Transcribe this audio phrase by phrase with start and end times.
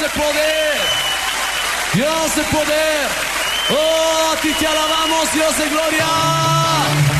[0.00, 0.80] de poder.
[1.92, 3.08] Dios de poder.
[3.70, 7.19] Oh, a ti te alabamos, Dios de gloria.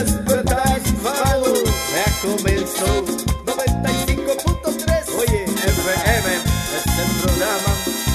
[0.00, 1.52] Despertar hispano,
[1.92, 3.04] ya comenzó
[3.44, 5.14] 95.3.
[5.18, 7.72] Oye, FM es el programa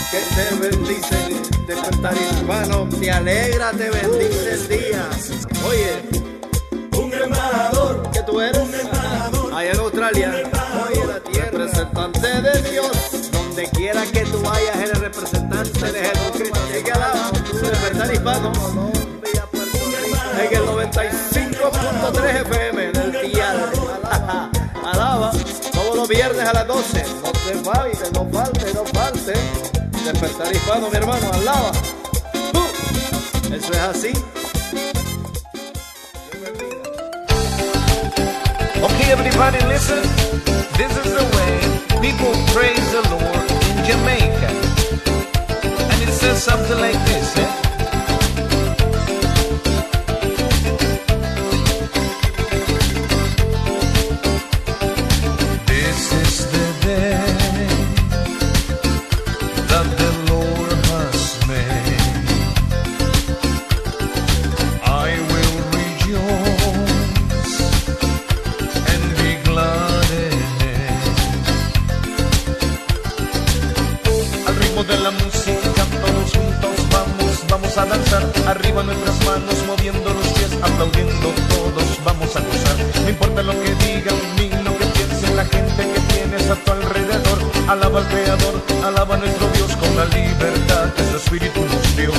[0.09, 1.19] que te bendice.
[1.67, 5.07] Despertar hispano, te alegra, te bendice el día.
[5.67, 6.01] Oye,
[6.97, 10.33] un embajador que tú eres un embajador allá en Australia
[10.87, 16.59] oye la tierra representante de Dios donde quiera que tú vayas eres representante de Jesucristo
[16.67, 18.51] así que alaba despertar hispano
[26.45, 29.33] viernes a las 12 no te falte no falte no falte
[30.03, 31.71] despertar hispano mi hermano alaba
[33.51, 34.13] eso es así
[38.87, 40.03] Okay, everybody, listen.
[40.77, 44.49] This is the way people praise the Lord in Jamaica.
[45.89, 47.54] And it says something like this, eh?
[74.83, 78.23] De la música todos juntos vamos, vamos a danzar.
[78.45, 82.75] Arriba nuestras manos moviendo los pies, aplaudiendo todos vamos a gozar.
[83.03, 86.71] No importa lo que digan ni lo que piensen la gente que tienes a tu
[86.73, 87.39] alrededor.
[87.69, 92.11] Alaba al Creador, alaba a nuestro Dios con la libertad que su Espíritu nos dio.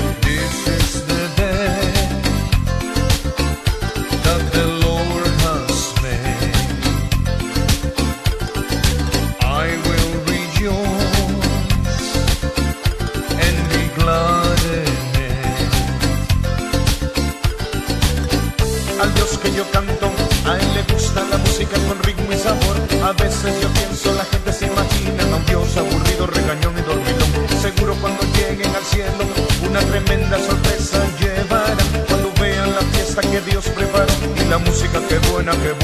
[35.46, 35.75] Música que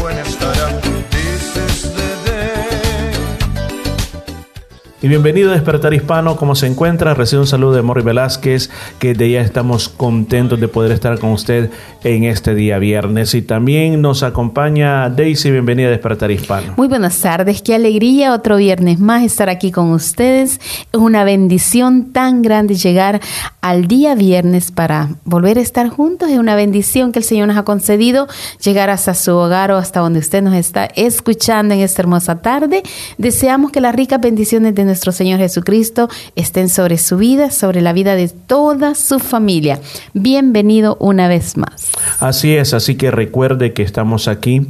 [5.02, 7.12] Y bienvenido a Despertar Hispano, ¿cómo se encuentra?
[7.12, 8.70] Recibe un saludo de Morri Velázquez,
[9.00, 11.70] que de ya estamos contentos de poder estar con usted
[12.04, 13.34] en este día viernes.
[13.34, 16.74] Y también nos acompaña Daisy, bienvenida a Despertar Hispano.
[16.76, 20.60] Muy buenas tardes, qué alegría otro viernes más estar aquí con ustedes.
[20.92, 23.20] Es una bendición tan grande llegar
[23.60, 26.30] al día viernes para volver a estar juntos.
[26.30, 28.28] Es una bendición que el Señor nos ha concedido
[28.62, 32.84] llegar hasta su hogar o hasta donde usted nos está escuchando en esta hermosa tarde.
[33.18, 37.94] Deseamos que las ricas bendiciones de nuestro Señor Jesucristo estén sobre su vida, sobre la
[37.94, 39.80] vida de toda su familia.
[40.12, 41.92] Bienvenido una vez más.
[42.20, 44.66] Así es, así que recuerde que estamos aquí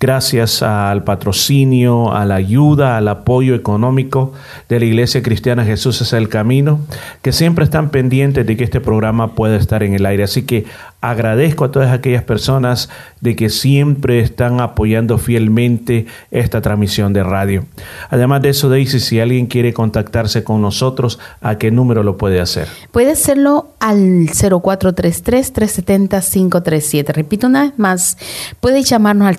[0.00, 4.32] gracias al patrocinio, a la ayuda, al apoyo económico
[4.68, 6.80] de la Iglesia Cristiana Jesús es el Camino,
[7.22, 10.24] que siempre están pendientes de que este programa pueda estar en el aire.
[10.24, 10.64] Así que
[11.00, 12.88] agradezco a todas aquellas personas
[13.20, 17.64] de que siempre están apoyando fielmente esta transmisión de radio.
[18.10, 22.40] Además de eso, Daisy, si alguien quiere contactarse con nosotros, ¿a qué número lo puede
[22.40, 22.68] hacer?
[22.90, 27.12] Puede hacerlo al 0433-370-537.
[27.12, 28.18] Repito una vez más,
[28.60, 29.36] puede llamarnos al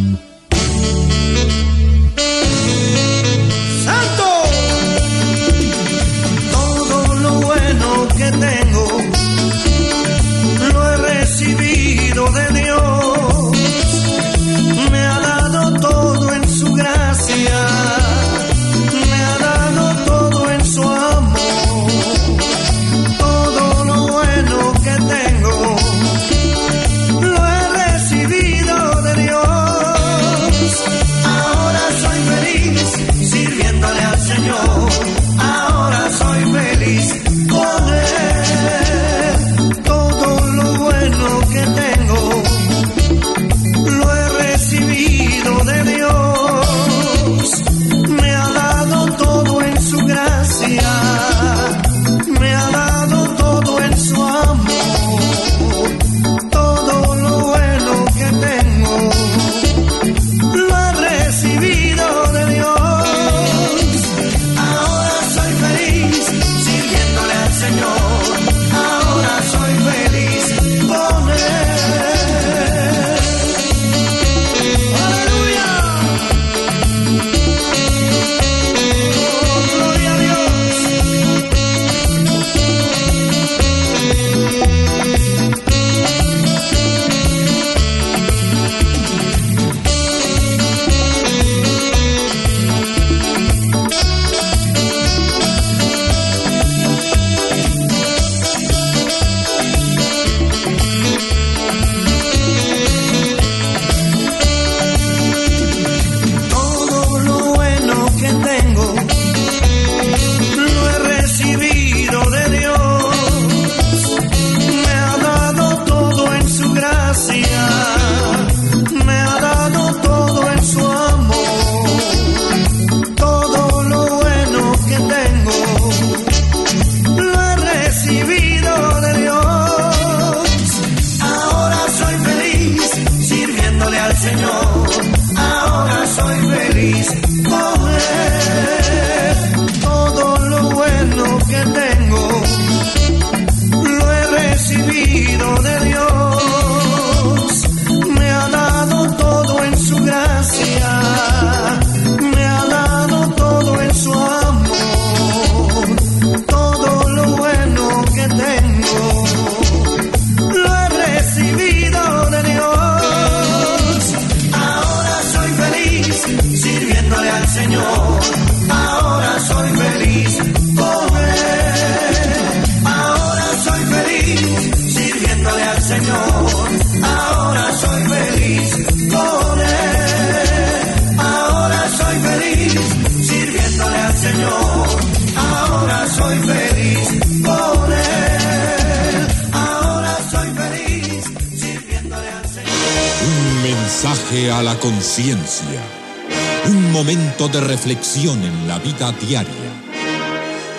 [197.48, 199.53] De reflexión en la vida diaria.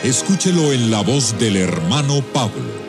[0.04, 2.88] Escúchelo en la voz del hermano Pablo.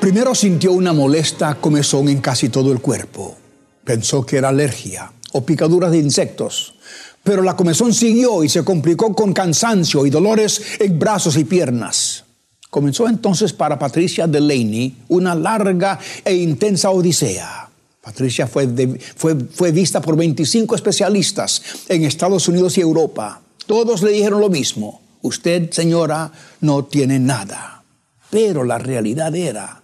[0.00, 3.36] Primero sintió una molesta comezón en casi todo el cuerpo.
[3.84, 6.74] Pensó que era alergia o picaduras de insectos.
[7.22, 12.24] Pero la comezón siguió y se complicó con cansancio y dolores en brazos y piernas.
[12.70, 17.65] Comenzó entonces para Patricia Delaney una larga e intensa odisea.
[18.06, 18.68] Patricia fue,
[19.16, 23.42] fue, fue vista por 25 especialistas en Estados Unidos y Europa.
[23.66, 25.00] Todos le dijeron lo mismo.
[25.22, 27.82] Usted, señora, no tiene nada.
[28.30, 29.82] Pero la realidad era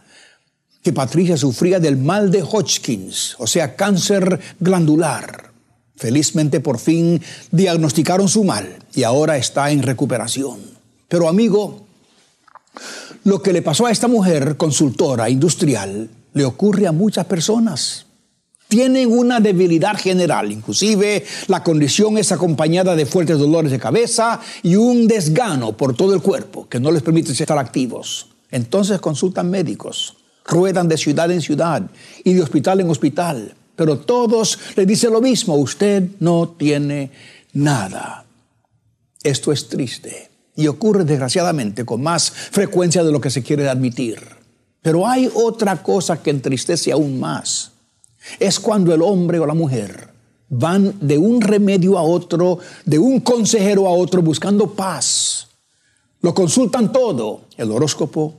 [0.85, 5.51] que Patricia sufría del mal de Hodgkins, o sea, cáncer glandular.
[5.97, 10.61] Felizmente por fin diagnosticaron su mal y ahora está en recuperación.
[11.09, 11.89] Pero amigo,
[13.25, 18.07] lo que le pasó a esta mujer consultora industrial le ocurre a muchas personas.
[18.73, 24.77] Tienen una debilidad general, inclusive la condición es acompañada de fuertes dolores de cabeza y
[24.77, 28.29] un desgano por todo el cuerpo que no les permite estar activos.
[28.51, 31.83] Entonces consultan médicos, ruedan de ciudad en ciudad
[32.25, 37.11] y de hospital en hospital, pero todos le dicen lo mismo, usted no tiene
[37.53, 38.25] nada.
[39.23, 44.19] Esto es triste y ocurre desgraciadamente con más frecuencia de lo que se quiere admitir.
[44.81, 47.72] Pero hay otra cosa que entristece aún más.
[48.39, 50.13] Es cuando el hombre o la mujer
[50.49, 55.49] van de un remedio a otro, de un consejero a otro buscando paz.
[56.21, 58.35] Lo consultan todo, el horóscopo,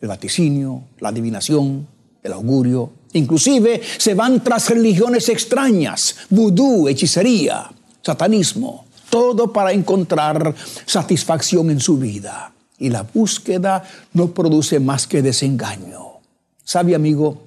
[0.00, 1.88] el vaticinio, la adivinación,
[2.22, 2.90] el augurio.
[3.14, 7.70] Inclusive se van tras religiones extrañas, vudú, hechicería,
[8.02, 12.52] satanismo, todo para encontrar satisfacción en su vida.
[12.78, 16.20] Y la búsqueda no produce más que desengaño.
[16.64, 17.42] ¿Sabe, amigo?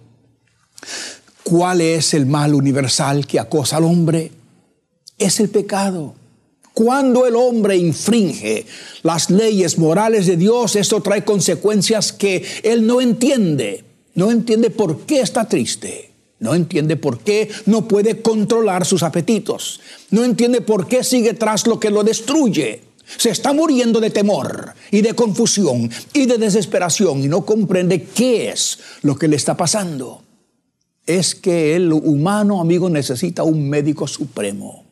[1.50, 4.34] ¿Cuál es el mal universal que acosa al hombre?
[5.18, 6.13] Es el pecado.
[6.74, 8.66] Cuando el hombre infringe
[9.04, 13.86] las leyes morales de Dios, esto trae consecuencias que él no entiende.
[14.16, 16.12] No entiende por qué está triste.
[16.39, 19.80] No entiende por qué no puede controlar sus apetitos.
[20.12, 22.82] No entiende por qué sigue tras lo que lo destruye.
[23.16, 28.50] Se está muriendo de temor y de confusión y de desesperación y no comprende qué
[28.50, 30.26] es lo que le está pasando.
[31.08, 34.88] Es que el humano, amigo, necesita un médico supremo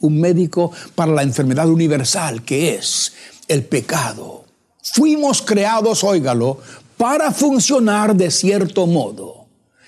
[0.00, 3.12] un médico para la enfermedad universal que es
[3.48, 4.44] el pecado.
[4.82, 6.58] Fuimos creados, óigalo,
[6.96, 9.46] para funcionar de cierto modo.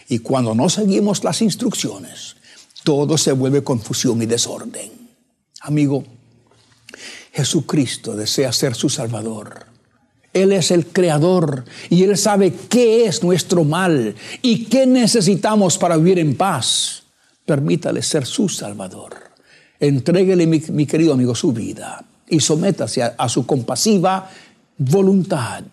[0.08, 2.36] Y cuando no seguimos las instrucciones,
[2.84, 4.90] todo se vuelve confusión y desorden.
[5.62, 6.04] Amigo,
[7.32, 9.71] Jesucristo desea ser su Salvador.
[10.32, 15.96] Él es el creador y Él sabe qué es nuestro mal y qué necesitamos para
[15.96, 17.02] vivir en paz.
[17.44, 19.14] Permítale ser su Salvador.
[19.78, 24.30] Entréguele, mi, querido amigo, su vida y sométase a su compasiva
[24.78, 25.64] voluntad.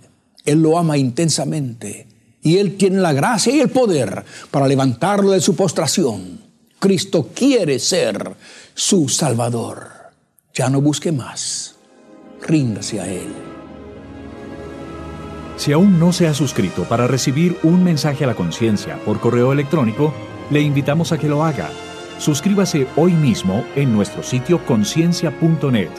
[0.43, 2.07] Él lo ama intensamente
[2.41, 6.39] y Él tiene la gracia y el poder para levantarlo de su postración.
[6.79, 8.35] Cristo quiere ser
[8.73, 9.89] su Salvador.
[10.53, 11.75] Ya no busque más.
[12.41, 13.48] Ríndase a Él.
[15.59, 19.51] Si aún no se ha suscrito para recibir un mensaje a la conciencia por correo
[19.51, 20.13] electrónico,
[20.49, 21.69] le invitamos a que lo haga.
[22.17, 25.89] Suscríbase hoy mismo en nuestro sitio conciencia.net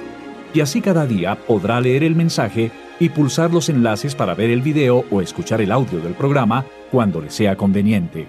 [0.55, 4.63] y así cada día podrá leer el mensaje y pulsar los enlaces para ver el
[4.63, 8.29] video o escuchar el audio del programa cuando le sea conveniente.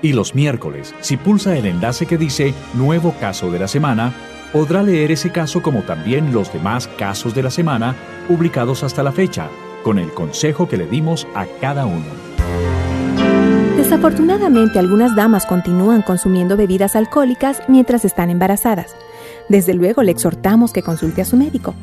[0.00, 4.14] Y los miércoles, si pulsa el enlace que dice Nuevo caso de la semana,
[4.50, 7.94] podrá leer ese caso como también los demás casos de la semana
[8.26, 9.50] publicados hasta la fecha,
[9.82, 12.04] con el consejo que le dimos a cada uno.
[13.76, 18.94] Desafortunadamente, algunas damas continúan consumiendo bebidas alcohólicas mientras están embarazadas.
[19.48, 21.74] Desde luego, le exhortamos que consulte a su médico.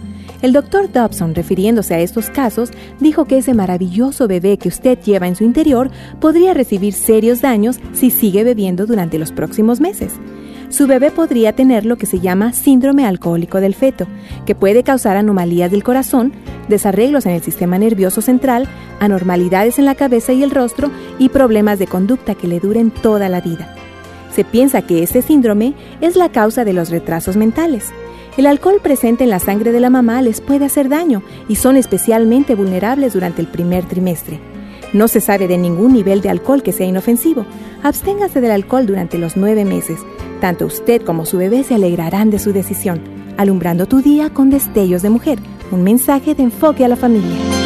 [0.41, 5.27] El doctor Dobson, refiriéndose a estos casos, dijo que ese maravilloso bebé que usted lleva
[5.27, 5.89] en su interior
[6.19, 10.13] podría recibir serios daños si sigue bebiendo durante los próximos meses.
[10.69, 14.05] Su bebé podría tener lo que se llama síndrome alcohólico del feto,
[14.45, 16.33] que puede causar anomalías del corazón,
[16.67, 18.67] desarreglos en el sistema nervioso central,
[18.99, 23.29] anormalidades en la cabeza y el rostro y problemas de conducta que le duren toda
[23.29, 23.73] la vida.
[24.33, 27.85] Se piensa que este síndrome es la causa de los retrasos mentales.
[28.35, 31.77] El alcohol presente en la sangre de la mamá les puede hacer daño y son
[31.77, 34.39] especialmente vulnerables durante el primer trimestre.
[34.93, 37.45] No se sabe de ningún nivel de alcohol que sea inofensivo.
[37.83, 39.99] Absténgase del alcohol durante los nueve meses.
[40.41, 43.01] Tanto usted como su bebé se alegrarán de su decisión.
[43.37, 45.39] Alumbrando tu día con destellos de mujer.
[45.71, 47.56] Un mensaje de enfoque a la familia.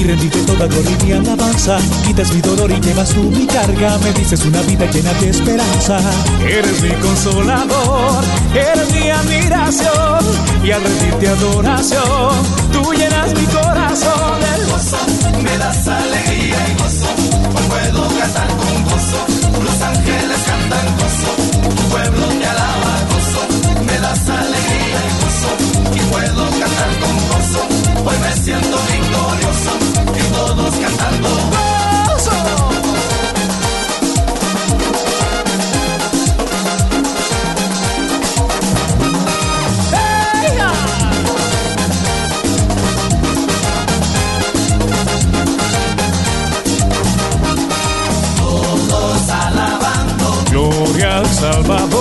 [0.00, 1.78] Y rendirte toda gloria y alabanza.
[2.06, 5.98] Quitas mi dolor y llevas tú mi carga, me dices una vida llena de esperanza.
[6.42, 10.24] Eres mi consolador, eres mi admiración
[10.64, 12.34] y al rendirte adoración,
[12.72, 14.40] tú llenas mi corazón.
[14.54, 14.98] El gozo,
[15.42, 17.19] me das alegría y gozo.
[51.40, 51.99] Salvador,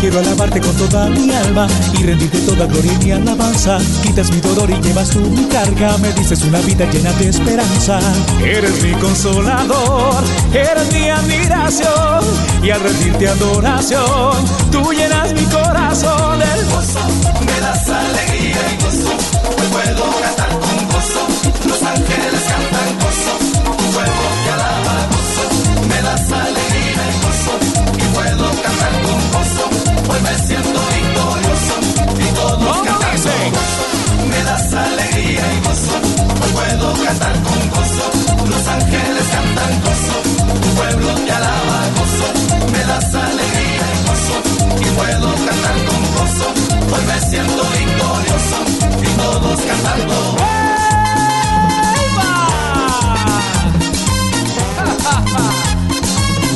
[0.00, 1.66] quiero alabarte con toda mi alma
[1.98, 3.78] y rendirte toda gloria y mi alabanza.
[4.02, 8.00] Quitas mi dolor y llevas tú mi carga, me dices una vida llena de esperanza.
[8.42, 12.24] Eres mi consolador, eres mi admiración
[12.62, 16.42] y al rendirte adoración, tú llenas mi corazón.
[16.42, 17.00] El gozo,
[17.44, 19.12] me das alegría y gozo.
[19.72, 21.26] Puedo cantar con gozo.
[21.66, 22.75] Los ángeles cantan
[35.54, 35.94] y gozo.
[36.54, 38.04] Puedo cantar con gozo.
[38.50, 40.16] Los ángeles cantan gozo.
[40.62, 42.26] Tu pueblo te alaba gozo.
[42.72, 44.36] Me das alegría y gozo.
[44.80, 46.46] Y puedo cantar con gozo.
[46.92, 48.58] Hoy me siento victorioso.
[49.02, 50.36] Y todos cantando.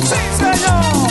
[0.09, 1.10] ¡Sí, señor!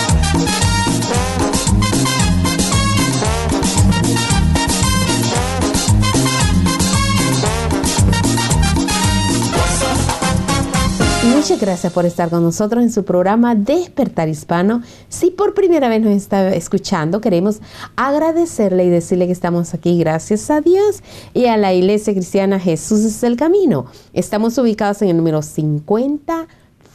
[11.50, 14.84] Muchas gracias por estar con nosotros en su programa Despertar Hispano.
[15.08, 17.58] Si por primera vez nos está escuchando, queremos
[17.96, 21.02] agradecerle y decirle que estamos aquí gracias a Dios
[21.34, 23.86] y a la Iglesia Cristiana Jesús es el Camino.
[24.12, 26.46] Estamos ubicados en el número 50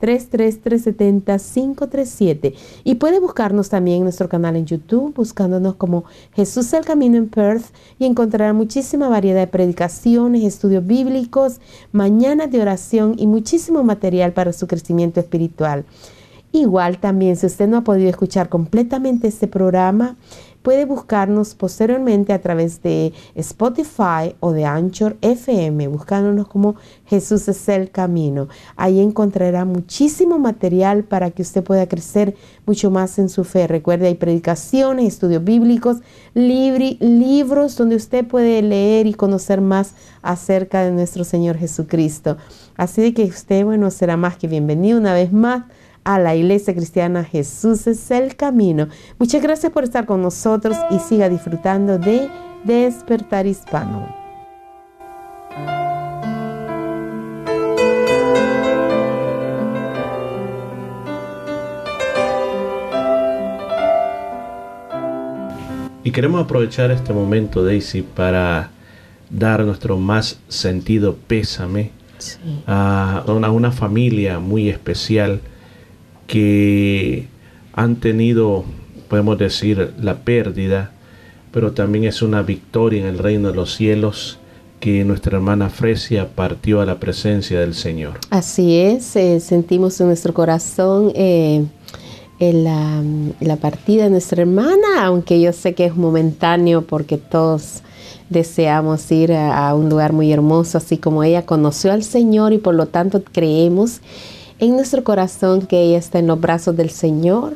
[0.00, 2.54] 0433-370-537.
[2.84, 7.28] Y puede buscarnos también en nuestro canal en YouTube, buscándonos como Jesús el Camino en
[7.28, 7.66] Perth
[7.98, 11.60] y encontrará muchísima variedad de predicaciones, estudios bíblicos,
[11.92, 15.84] mañanas de oración y muchísimo material para su crecimiento espiritual.
[16.52, 20.16] Igual también, si usted no ha podido escuchar completamente este programa,
[20.62, 27.68] puede buscarnos posteriormente a través de Spotify o de Anchor FM, buscándonos como Jesús es
[27.68, 28.48] el camino.
[28.76, 33.66] Ahí encontrará muchísimo material para que usted pueda crecer mucho más en su fe.
[33.66, 35.98] Recuerde, hay predicaciones, estudios bíblicos,
[36.34, 42.36] libri- libros donde usted puede leer y conocer más acerca de nuestro Señor Jesucristo.
[42.76, 45.64] Así de que usted, bueno, será más que bienvenido una vez más
[46.04, 48.88] a la Iglesia Cristiana Jesús es el camino.
[49.18, 52.28] Muchas gracias por estar con nosotros y siga disfrutando de
[52.64, 54.20] Despertar Hispano.
[66.02, 68.70] Y queremos aprovechar este momento, Daisy, para
[69.28, 71.92] dar nuestro más sentido pésame
[72.66, 75.40] a una, a una familia muy especial
[76.30, 77.26] que
[77.72, 78.64] han tenido,
[79.08, 80.92] podemos decir, la pérdida,
[81.50, 84.38] pero también es una victoria en el reino de los cielos
[84.78, 88.20] que nuestra hermana Fresia partió a la presencia del Señor.
[88.30, 91.64] Así es, eh, sentimos en nuestro corazón eh,
[92.38, 93.02] en la,
[93.40, 97.82] la partida de nuestra hermana, aunque yo sé que es momentáneo porque todos
[98.28, 102.58] deseamos ir a, a un lugar muy hermoso, así como ella conoció al Señor y
[102.58, 104.00] por lo tanto creemos
[104.60, 107.54] en nuestro corazón que ella está en los brazos del Señor.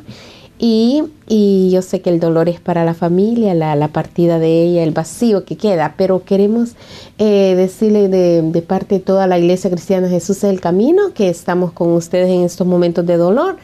[0.57, 4.63] Y, y yo sé que el dolor es para la familia, la, la partida de
[4.63, 6.75] ella, el vacío que queda, pero queremos
[7.17, 11.27] eh, decirle de, de parte de toda la Iglesia Cristiana Jesús es el Camino que
[11.27, 13.57] estamos con ustedes en estos momentos de dolor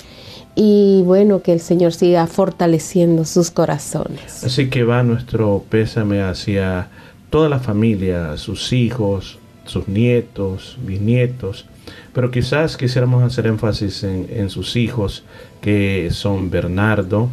[0.55, 4.43] y bueno, que el Señor siga fortaleciendo sus corazones.
[4.43, 6.89] Así que va nuestro pésame hacia
[7.29, 11.65] toda la familia, sus hijos, sus nietos, bisnietos,
[12.13, 15.23] pero quizás quisiéramos hacer énfasis en, en sus hijos,
[15.61, 17.29] que son Bernardo,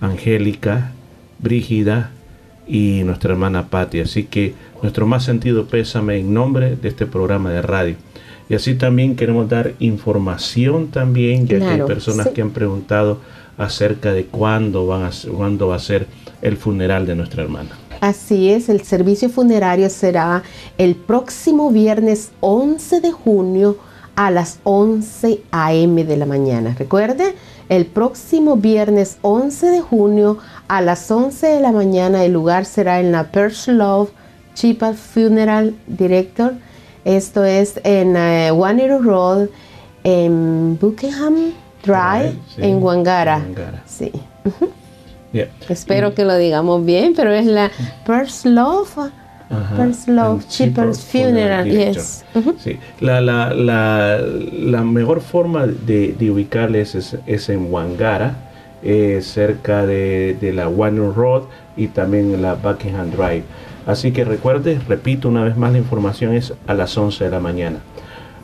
[0.00, 0.92] Angélica,
[1.38, 2.10] Brígida
[2.66, 4.00] y nuestra hermana Patti.
[4.00, 7.96] Así que nuestro más sentido pésame en nombre de este programa de radio.
[8.48, 12.32] Y así también queremos dar información también, ya que hay personas sí.
[12.34, 13.20] que han preguntado
[13.58, 16.06] acerca de cuándo, van a, cuándo va a ser
[16.40, 17.70] el funeral de nuestra hermana.
[18.00, 20.44] Así es, el servicio funerario será
[20.78, 23.76] el próximo viernes 11 de junio
[24.18, 26.02] a las 11 a.m.
[26.02, 26.74] de la mañana.
[26.76, 27.36] Recuerde,
[27.68, 32.98] el próximo viernes 11 de junio a las 11 de la mañana el lugar será
[32.98, 34.10] en la Perch Love
[34.54, 36.54] Chipa Funeral Director.
[37.04, 39.48] Esto es en eh, One Arrow Road,
[40.02, 41.52] en Buckingham
[41.84, 43.36] Drive, sí, en Wangara.
[43.36, 43.84] Wangara.
[43.86, 44.10] Sí.
[45.30, 45.48] Yeah.
[45.68, 47.70] Espero que lo digamos bien, pero es la
[48.04, 49.12] First Love,
[49.50, 52.24] Love Cheapers Cheapers Funeral, Funeral yes.
[52.58, 58.36] Sí, la, la, la, la mejor forma de, de ubicarles es, es en Wangara,
[58.82, 61.44] eh, cerca de, de la Warner Road
[61.76, 63.44] y también en la Buckingham Drive.
[63.86, 67.40] Así que recuerde, repito una vez más, la información es a las 11 de la
[67.40, 67.78] mañana.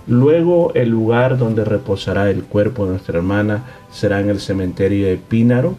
[0.07, 5.17] Luego el lugar donde reposará el cuerpo de nuestra hermana será en el cementerio de
[5.17, 5.77] Pínaro,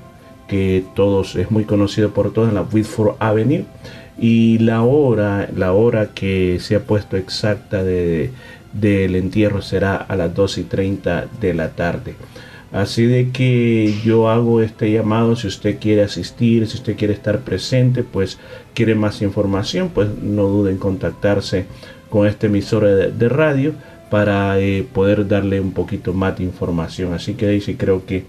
[0.48, 3.66] que todos es muy conocido por todos en la Whitford Avenue.
[4.18, 8.32] Y la hora, la hora que se ha puesto exacta de,
[8.74, 12.16] del entierro será a las 2 y 30 de la tarde.
[12.72, 17.40] Así de que yo hago este llamado, si usted quiere asistir, si usted quiere estar
[17.40, 18.38] presente, pues
[18.74, 21.66] quiere más información, pues no dude en contactarse
[22.10, 23.74] con este emisora de, de radio
[24.10, 27.14] para eh, poder darle un poquito más de información.
[27.14, 28.26] Así que Daisy creo que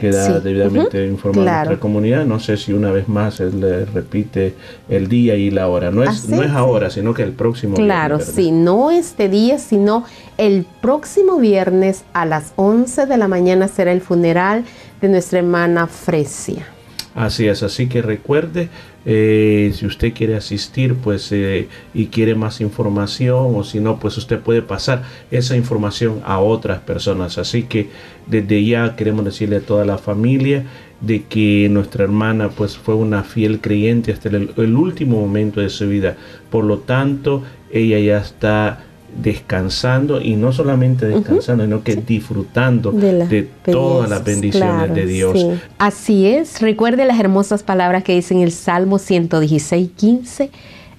[0.00, 1.68] queda Sí, debidamente ujú, informada claro.
[1.70, 2.24] nuestra comunidad.
[2.24, 4.54] No sé si una vez más él le repite
[4.88, 5.92] el día y la hora.
[5.92, 7.74] No es, Así no es ahora, sino que el próximo.
[7.76, 8.42] Claro, viernes, ¿verdad?
[8.42, 10.04] sí, no este día, sino
[10.38, 14.64] el próximo viernes a las 11 de la mañana será el funeral
[15.00, 16.66] de nuestra hermana Fresia.
[17.14, 18.68] Así es, así que recuerde,
[19.04, 24.16] eh, si usted quiere asistir pues eh, y quiere más información o si no, pues
[24.16, 27.36] usted puede pasar esa información a otras personas.
[27.36, 27.88] Así que
[28.26, 30.64] desde ya queremos decirle a toda la familia
[31.00, 35.68] de que nuestra hermana pues fue una fiel creyente hasta el, el último momento de
[35.68, 36.16] su vida.
[36.48, 37.42] Por lo tanto,
[37.72, 38.84] ella ya está
[39.16, 45.38] descansando y no solamente descansando, sino que disfrutando De todas las bendiciones claro, de Dios.
[45.38, 45.50] sí.
[45.78, 46.60] Así es.
[46.60, 50.50] Recuerde las hermosas palabras que dice en el Salmo 116, 15.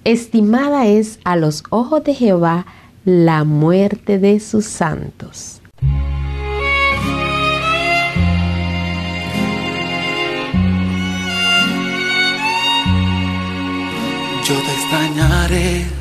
[0.04, 2.66] Estimada es a los ojos de Jehová
[3.06, 5.62] la muerte de sus santos.
[14.52, 16.01] yo te extrañaré.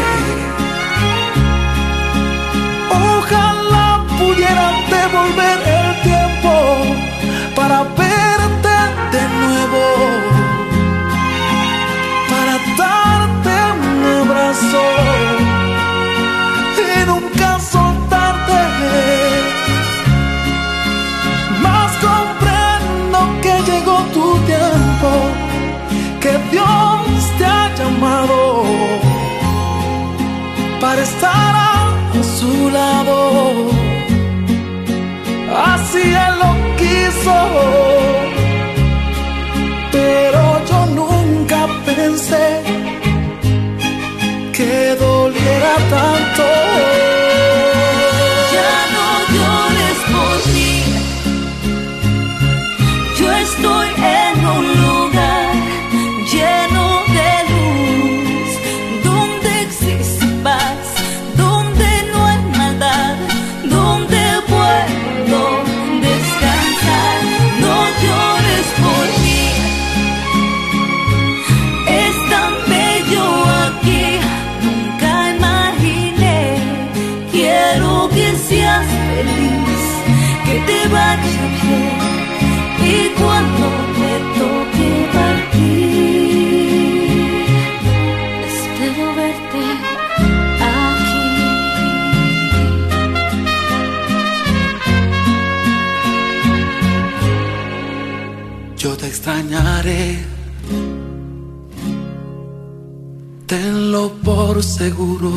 [104.83, 105.31] Seguro.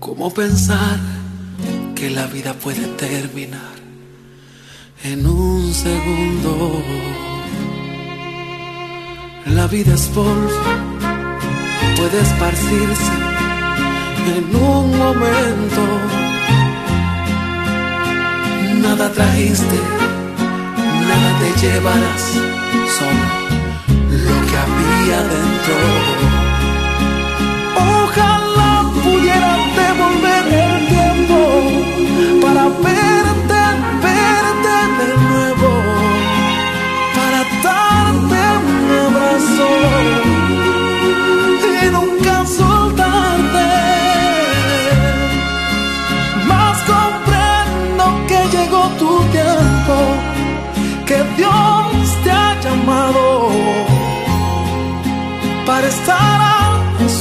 [0.00, 0.98] ¿Cómo pensar
[1.94, 3.76] que la vida puede terminar
[5.04, 6.52] en un segundo?
[9.58, 10.64] La vida es polvo,
[11.98, 13.14] puede esparcirse
[14.36, 15.82] en un momento.
[18.86, 19.78] Nada trajiste,
[21.10, 22.24] nada te llevarás,
[22.98, 23.26] solo
[24.26, 26.11] lo que había dentro.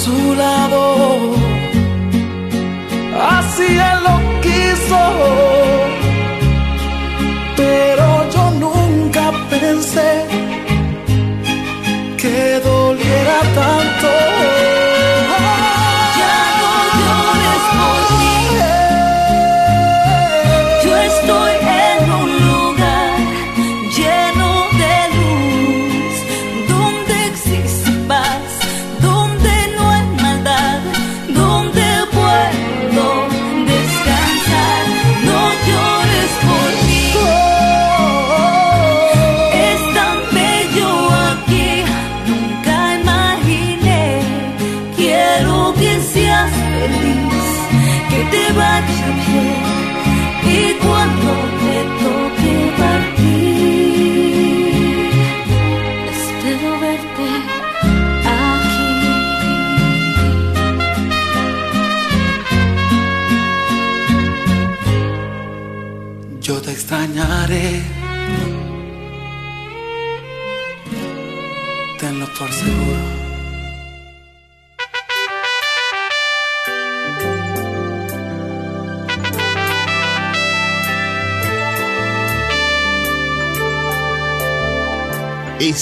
[0.03, 1.33] Su lado.
[3.37, 5.01] Así Él lo quiso,
[7.55, 10.11] pero yo nunca pensé
[12.17, 14.50] que doliera tanto.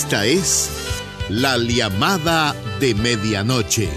[0.01, 0.69] Esta es
[1.27, 3.89] la llamada de medianoche.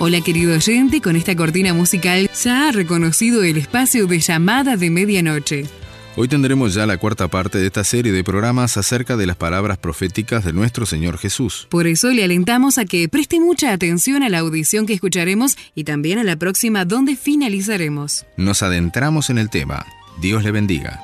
[0.00, 4.88] Hola querido oyente, con esta cortina musical ya ha reconocido el espacio de llamada de
[4.88, 5.81] medianoche.
[6.14, 9.78] Hoy tendremos ya la cuarta parte de esta serie de programas acerca de las palabras
[9.78, 11.66] proféticas de nuestro Señor Jesús.
[11.70, 15.84] Por eso le alentamos a que preste mucha atención a la audición que escucharemos y
[15.84, 18.26] también a la próxima donde finalizaremos.
[18.36, 19.86] Nos adentramos en el tema.
[20.20, 21.00] Dios le bendiga.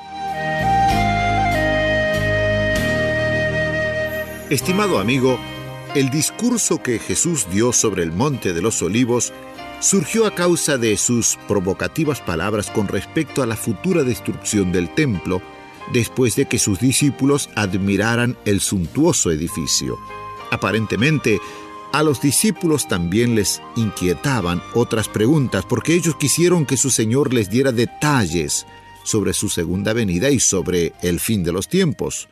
[4.51, 5.39] Estimado amigo,
[5.95, 9.33] el discurso que Jesús dio sobre el Monte de los Olivos
[9.79, 15.41] surgió a causa de sus provocativas palabras con respecto a la futura destrucción del templo,
[15.93, 19.97] después de que sus discípulos admiraran el suntuoso edificio.
[20.51, 21.39] Aparentemente,
[21.91, 27.49] a los discípulos también les inquietaban otras preguntas, porque ellos quisieron que su Señor les
[27.49, 28.67] diera detalles
[29.03, 32.29] sobre su segunda venida y sobre el fin de los tiempos.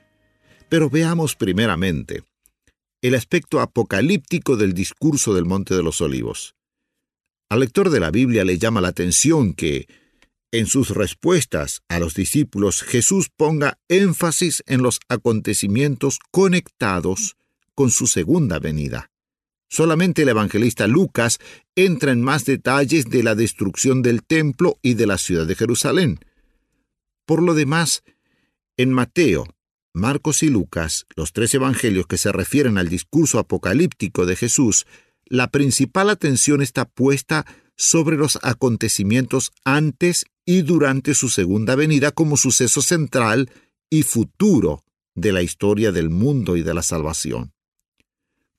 [0.70, 2.24] Pero veamos primeramente
[3.02, 6.57] el aspecto apocalíptico del discurso del Monte de los Olivos.
[7.50, 9.88] Al lector de la Biblia le llama la atención que,
[10.52, 17.38] en sus respuestas a los discípulos, Jesús ponga énfasis en los acontecimientos conectados
[17.74, 19.12] con su segunda venida.
[19.70, 21.40] Solamente el evangelista Lucas
[21.76, 26.20] entra en más detalles de la destrucción del templo y de la ciudad de Jerusalén.
[27.26, 28.04] Por lo demás,
[28.78, 29.46] en Mateo,
[29.94, 34.86] Marcos y Lucas, los tres evangelios que se refieren al discurso apocalíptico de Jesús,
[35.30, 42.38] la principal atención está puesta sobre los acontecimientos antes y durante su segunda venida como
[42.38, 43.52] suceso central
[43.90, 47.54] y futuro de la historia del mundo y de la salvación.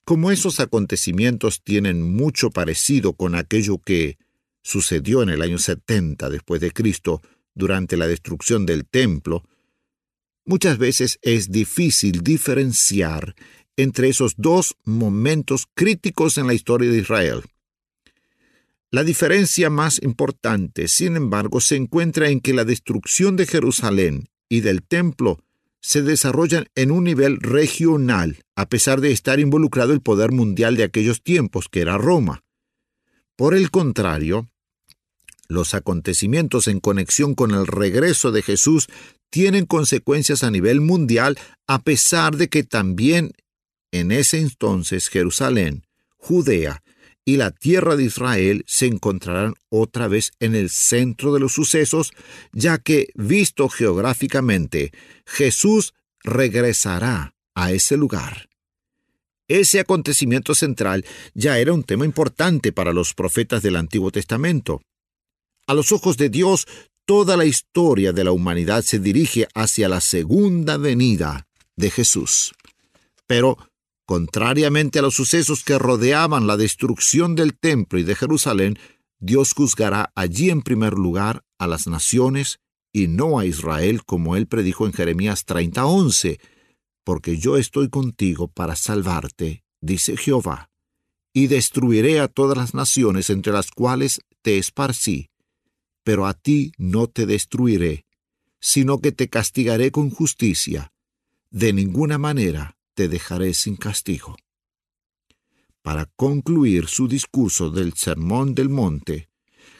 [0.05, 4.17] Como esos acontecimientos tienen mucho parecido con aquello que
[4.61, 7.21] sucedió en el año 70 después de Cristo
[7.53, 9.43] durante la destrucción del templo,
[10.45, 13.35] muchas veces es difícil diferenciar
[13.81, 17.43] entre esos dos momentos críticos en la historia de Israel.
[18.91, 24.59] La diferencia más importante, sin embargo, se encuentra en que la destrucción de Jerusalén y
[24.61, 25.39] del templo
[25.79, 30.83] se desarrollan en un nivel regional, a pesar de estar involucrado el poder mundial de
[30.83, 32.43] aquellos tiempos, que era Roma.
[33.37, 34.49] Por el contrario,
[35.47, 38.89] los acontecimientos en conexión con el regreso de Jesús
[39.29, 43.31] tienen consecuencias a nivel mundial, a pesar de que también
[43.91, 45.85] en ese entonces Jerusalén,
[46.17, 46.83] Judea
[47.25, 52.11] y la tierra de Israel se encontrarán otra vez en el centro de los sucesos,
[52.51, 54.91] ya que, visto geográficamente,
[55.25, 58.49] Jesús regresará a ese lugar.
[59.47, 64.81] Ese acontecimiento central ya era un tema importante para los profetas del Antiguo Testamento.
[65.67, 66.67] A los ojos de Dios,
[67.05, 72.53] toda la historia de la humanidad se dirige hacia la segunda venida de Jesús.
[73.27, 73.68] Pero
[74.09, 78.79] Contrariamente a los sucesos que rodeaban la destrucción del templo y de Jerusalén,
[79.19, 82.59] Dios juzgará allí en primer lugar a las naciones
[82.91, 86.39] y no a Israel, como él predijo en Jeremías 30:11,
[87.03, 90.71] porque yo estoy contigo para salvarte, dice Jehová,
[91.31, 95.29] y destruiré a todas las naciones entre las cuales te esparcí,
[96.03, 98.07] pero a ti no te destruiré,
[98.59, 100.93] sino que te castigaré con justicia.
[101.51, 104.35] De ninguna manera te dejaré sin castigo.
[105.81, 109.29] Para concluir su discurso del Sermón del Monte,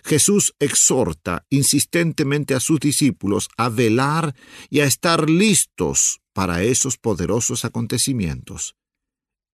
[0.06, 4.36] Jesús exhorta insistentemente a sus discípulos a velar
[4.70, 8.78] y a estar listos para esos poderosos acontecimientos.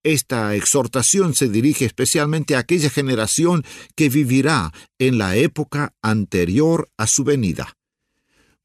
[0.03, 3.63] Esta exhortación se dirige especialmente a aquella generación
[3.95, 7.76] que vivirá en la época anterior a su venida.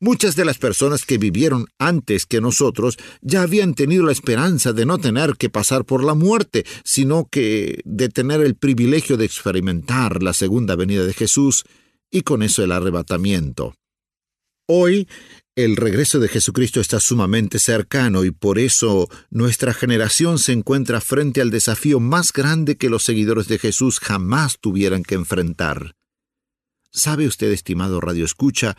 [0.03, 4.87] Muchas de las personas que vivieron antes que nosotros ya habían tenido la esperanza de
[4.87, 10.23] no tener que pasar por la muerte, sino que de tener el privilegio de experimentar
[10.23, 11.65] la segunda venida de Jesús
[12.11, 13.75] y con eso el arrebatamiento.
[14.67, 15.07] Hoy
[15.55, 21.43] el regreso de Jesucristo está sumamente cercano y por eso nuestra generación se encuentra frente
[21.43, 25.97] al desafío más grande que los seguidores de Jesús jamás tuvieran que enfrentar.
[26.91, 28.77] ¿Sabe usted, estimado Radio Escucha,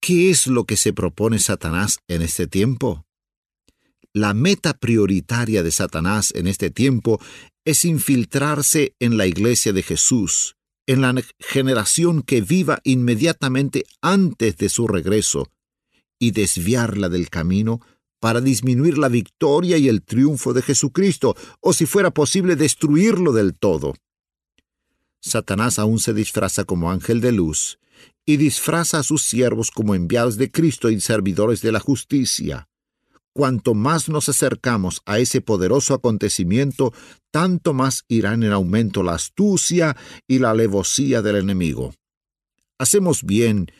[0.00, 3.04] qué es lo que se propone Satanás en este tiempo?
[4.12, 7.20] La meta prioritaria de Satanás en este tiempo
[7.64, 14.68] es infiltrarse en la iglesia de Jesús, en la generación que viva inmediatamente antes de
[14.68, 15.46] su regreso,
[16.18, 17.80] y desviarla del camino
[18.18, 23.54] para disminuir la victoria y el triunfo de Jesucristo, o si fuera posible destruirlo del
[23.54, 23.94] todo.
[25.20, 27.78] Satanás aún se disfraza como ángel de luz,
[28.30, 32.68] y disfraza a sus siervos como enviados de Cristo y servidores de la justicia.
[33.32, 36.92] Cuanto más nos acercamos a ese poderoso acontecimiento,
[37.32, 39.96] tanto más irán en aumento la astucia
[40.28, 41.92] y la alevosía del enemigo.
[42.78, 43.72] Hacemos bien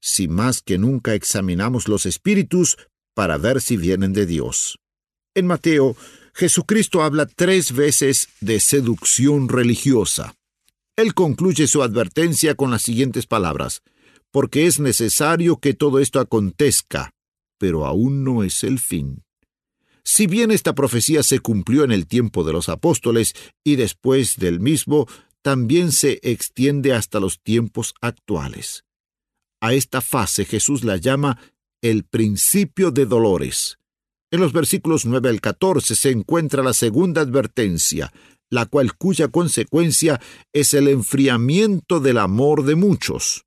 [0.00, 2.76] si más que nunca examinamos los espíritus
[3.14, 4.80] para ver si vienen de Dios.
[5.36, 5.96] En Mateo,
[6.34, 10.34] Jesucristo habla tres veces de seducción religiosa.
[10.96, 13.82] Él concluye su advertencia con las siguientes palabras,
[14.30, 17.10] porque es necesario que todo esto acontezca,
[17.58, 19.24] pero aún no es el fin.
[20.04, 23.34] Si bien esta profecía se cumplió en el tiempo de los apóstoles
[23.64, 25.08] y después del mismo,
[25.42, 28.84] también se extiende hasta los tiempos actuales.
[29.60, 31.38] A esta fase Jesús la llama
[31.80, 33.78] el principio de dolores.
[34.30, 38.12] En los versículos 9 al 14 se encuentra la segunda advertencia,
[38.50, 40.20] la cual cuya consecuencia
[40.52, 43.44] es el enfriamiento del amor de muchos.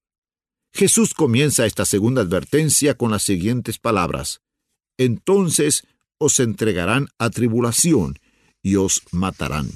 [0.73, 4.41] Jesús comienza esta segunda advertencia con las siguientes palabras.
[4.97, 5.83] Entonces
[6.19, 8.19] os entregarán a tribulación
[8.61, 9.69] y os matarán.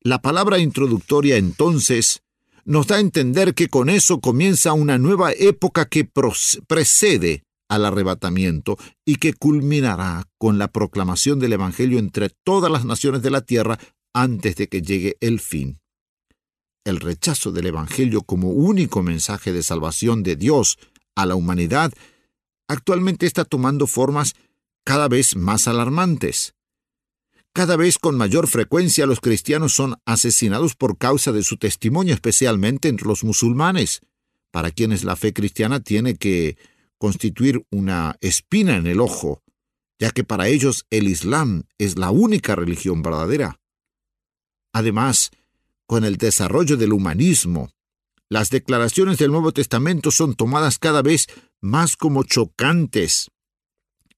[0.00, 2.22] La palabra introductoria entonces
[2.64, 6.08] nos da a entender que con eso comienza una nueva época que
[6.66, 13.22] precede al arrebatamiento y que culminará con la proclamación del Evangelio entre todas las naciones
[13.22, 13.78] de la tierra
[14.12, 15.80] antes de que llegue el fin.
[16.84, 20.78] El rechazo del Evangelio como único mensaje de salvación de Dios
[21.16, 21.92] a la humanidad
[22.68, 24.34] actualmente está tomando formas
[24.84, 26.54] cada vez más alarmantes.
[27.52, 32.88] Cada vez con mayor frecuencia los cristianos son asesinados por causa de su testimonio, especialmente
[32.88, 34.00] entre los musulmanes,
[34.50, 36.56] para quienes la fe cristiana tiene que
[36.98, 39.42] constituir una espina en el ojo,
[39.98, 43.60] ya que para ellos el Islam es la única religión verdadera.
[44.72, 45.30] Además,
[45.86, 47.70] con el desarrollo del humanismo,
[48.28, 51.28] las declaraciones del Nuevo Testamento son tomadas cada vez
[51.60, 53.30] más como chocantes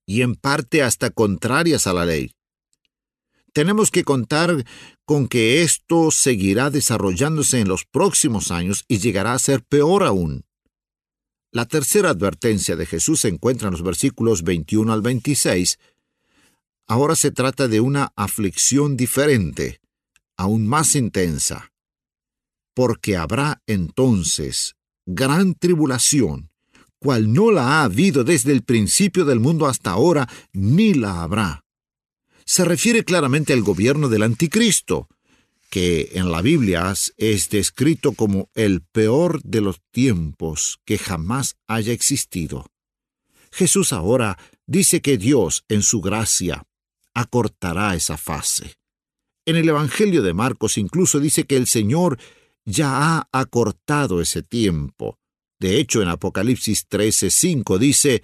[0.05, 2.31] y en parte hasta contrarias a la ley.
[3.53, 4.65] Tenemos que contar
[5.05, 10.45] con que esto seguirá desarrollándose en los próximos años y llegará a ser peor aún.
[11.51, 15.79] La tercera advertencia de Jesús se encuentra en los versículos 21 al 26.
[16.87, 19.79] Ahora se trata de una aflicción diferente,
[20.37, 21.71] aún más intensa.
[22.73, 24.75] Porque habrá entonces
[25.05, 26.51] gran tribulación,
[26.99, 31.63] cual no la ha habido desde el principio del mundo hasta ahora, ni la habrá
[32.49, 35.07] se refiere claramente al gobierno del anticristo,
[35.69, 41.93] que en la Biblia es descrito como el peor de los tiempos que jamás haya
[41.93, 42.65] existido.
[43.51, 46.65] Jesús ahora dice que Dios, en su gracia,
[47.13, 48.75] acortará esa fase.
[49.45, 52.19] En el Evangelio de Marcos incluso dice que el Señor
[52.65, 55.17] ya ha acortado ese tiempo.
[55.59, 58.23] De hecho, en Apocalipsis 13:5 dice,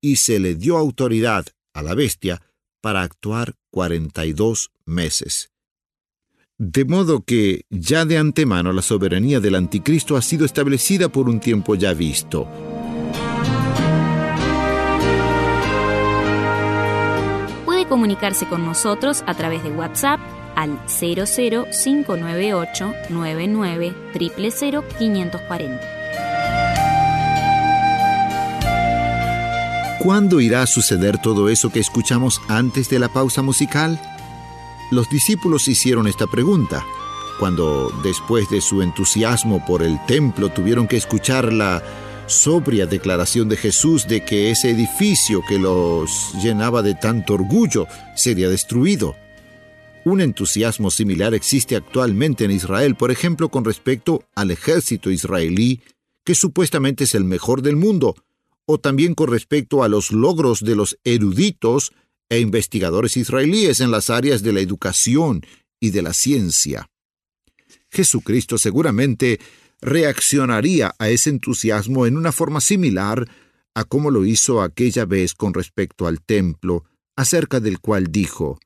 [0.00, 2.42] y se le dio autoridad a la bestia
[2.80, 5.51] para actuar 42 meses.
[6.64, 11.40] De modo que ya de antemano la soberanía del anticristo ha sido establecida por un
[11.40, 12.46] tiempo ya visto.
[17.64, 20.20] Puede comunicarse con nosotros a través de WhatsApp
[20.54, 23.94] al 00598 99
[24.98, 25.80] 540.
[29.98, 34.00] ¿Cuándo irá a suceder todo eso que escuchamos antes de la pausa musical?
[34.92, 36.84] Los discípulos hicieron esta pregunta
[37.38, 41.82] cuando, después de su entusiasmo por el templo, tuvieron que escuchar la
[42.26, 48.50] sobria declaración de Jesús de que ese edificio que los llenaba de tanto orgullo sería
[48.50, 49.16] destruido.
[50.04, 55.80] Un entusiasmo similar existe actualmente en Israel, por ejemplo, con respecto al ejército israelí,
[56.22, 58.14] que supuestamente es el mejor del mundo,
[58.66, 61.92] o también con respecto a los logros de los eruditos
[62.32, 65.44] e investigadores israelíes en las áreas de la educación
[65.78, 66.88] y de la ciencia.
[67.90, 69.38] Jesucristo seguramente
[69.82, 73.28] reaccionaría a ese entusiasmo en una forma similar
[73.74, 76.84] a como lo hizo aquella vez con respecto al templo,
[77.16, 78.58] acerca del cual dijo,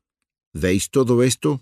[0.54, 1.60] ¿Veis todo esto?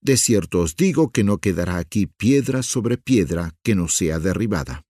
[0.00, 4.82] De cierto os digo que no quedará aquí piedra sobre piedra que no sea derribada.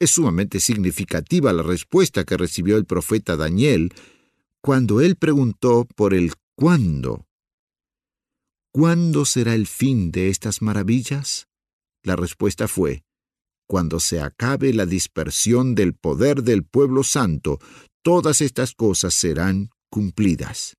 [0.00, 3.92] Es sumamente significativa la respuesta que recibió el profeta Daniel
[4.62, 7.26] cuando él preguntó por el cuándo.
[8.72, 11.46] ¿Cuándo será el fin de estas maravillas?
[12.02, 13.02] La respuesta fue,
[13.68, 17.58] cuando se acabe la dispersión del poder del pueblo santo,
[18.02, 20.74] todas estas cosas serán cumplidas.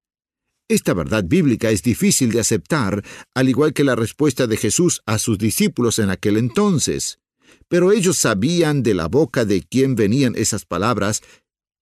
[0.68, 3.04] Esta verdad bíblica es difícil de aceptar,
[3.36, 7.20] al igual que la respuesta de Jesús a sus discípulos en aquel entonces.
[7.68, 11.22] Pero ellos sabían de la boca de quién venían esas palabras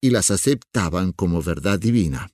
[0.01, 2.29] y las aceptaban como verdad divina.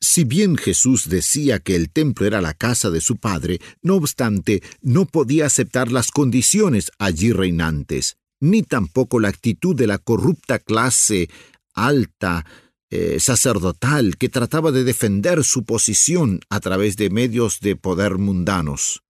[0.00, 4.62] Si bien Jesús decía que el templo era la casa de su Padre, no obstante,
[4.82, 11.30] no podía aceptar las condiciones allí reinantes, ni tampoco la actitud de la corrupta clase
[11.72, 12.44] alta,
[12.90, 19.02] eh, sacerdotal, que trataba de defender su posición a través de medios de poder mundanos.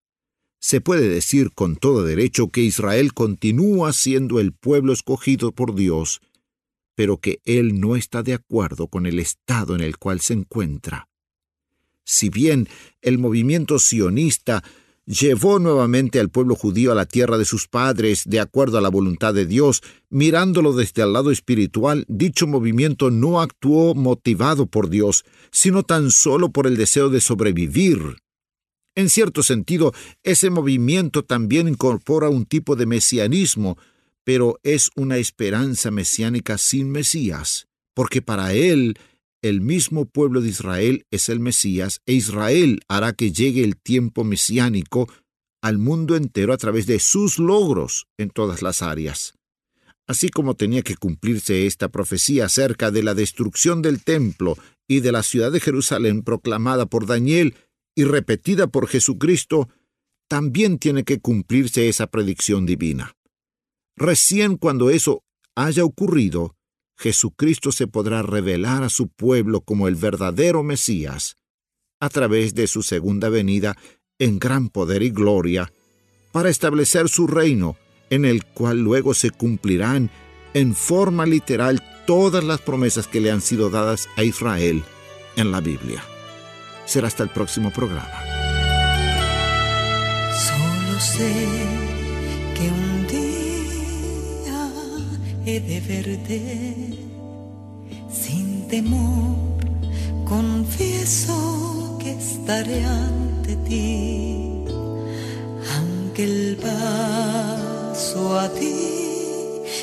[0.61, 6.23] Se puede decir con todo derecho que Israel continúa siendo el pueblo escogido por Dios,
[6.95, 11.09] pero que él no está de acuerdo con el estado en el cual se encuentra.
[12.05, 12.69] Si bien
[13.01, 14.63] el movimiento sionista
[15.07, 18.89] llevó nuevamente al pueblo judío a la tierra de sus padres de acuerdo a la
[18.89, 25.25] voluntad de Dios, mirándolo desde el lado espiritual, dicho movimiento no actuó motivado por Dios,
[25.51, 28.17] sino tan solo por el deseo de sobrevivir.
[28.95, 29.93] En cierto sentido,
[30.23, 33.77] ese movimiento también incorpora un tipo de mesianismo,
[34.25, 38.99] pero es una esperanza mesiánica sin Mesías, porque para él
[39.43, 44.25] el mismo pueblo de Israel es el Mesías, e Israel hará que llegue el tiempo
[44.25, 45.07] mesiánico
[45.63, 49.35] al mundo entero a través de sus logros en todas las áreas.
[50.07, 54.57] Así como tenía que cumplirse esta profecía acerca de la destrucción del templo
[54.89, 57.55] y de la ciudad de Jerusalén proclamada por Daniel
[57.95, 59.69] y repetida por Jesucristo,
[60.29, 63.15] también tiene que cumplirse esa predicción divina.
[63.97, 65.23] Recién cuando eso
[65.55, 66.57] haya ocurrido,
[66.97, 71.37] Jesucristo se podrá revelar a su pueblo como el verdadero Mesías,
[72.01, 73.77] a través de su segunda venida
[74.19, 75.73] en gran poder y gloria,
[76.33, 77.77] para establecer su reino,
[78.11, 80.11] en el cual luego se cumplirán
[80.55, 84.85] en forma literal todas las promesas que le han sido dadas a Israel
[85.37, 86.05] en la Biblia.
[86.87, 88.11] Será hasta el próximo programa.
[95.47, 96.41] He de verte
[98.11, 99.37] sin temor.
[100.27, 104.65] Confieso que estaré ante ti,
[105.77, 108.75] aunque el paso a ti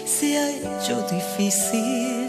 [0.05, 2.27] se ha hecho difícil.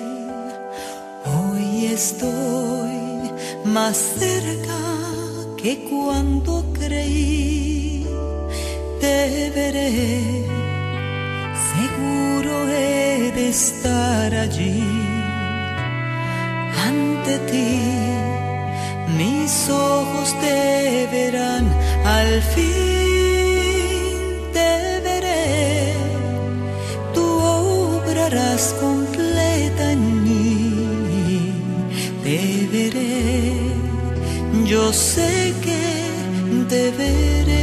[1.24, 3.30] Hoy estoy
[3.64, 4.78] más cerca
[5.56, 8.06] que cuando creí.
[9.00, 10.46] Te veré,
[11.74, 14.82] seguro he de estar allí
[16.88, 17.72] ante ti.
[19.18, 21.64] Mis ojos te verán.
[22.04, 22.62] Al fin,
[24.52, 25.94] te veré,
[27.14, 31.52] tú obrarás completa en mí,
[32.24, 33.52] te veré,
[34.64, 35.84] yo sé que
[36.68, 37.61] te veré,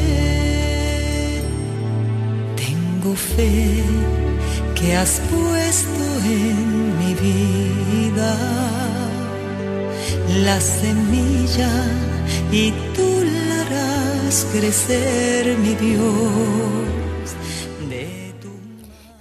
[3.02, 3.84] tengo fe
[4.76, 8.36] que has puesto en mi vida
[10.44, 11.70] la semilla
[12.52, 16.99] y tú la harás crecer, mi Dios.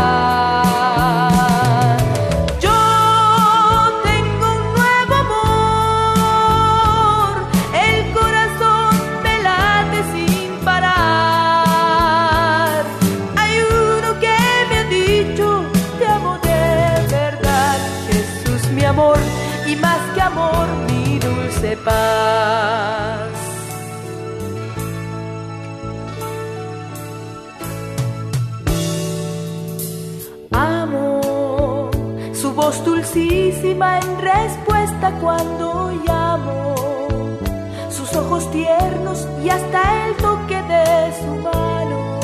[0.00, 0.49] siempre
[33.12, 36.74] dulcísima en respuesta cuando llamo,
[37.88, 42.20] sus ojos tiernos y hasta el toque de su mano.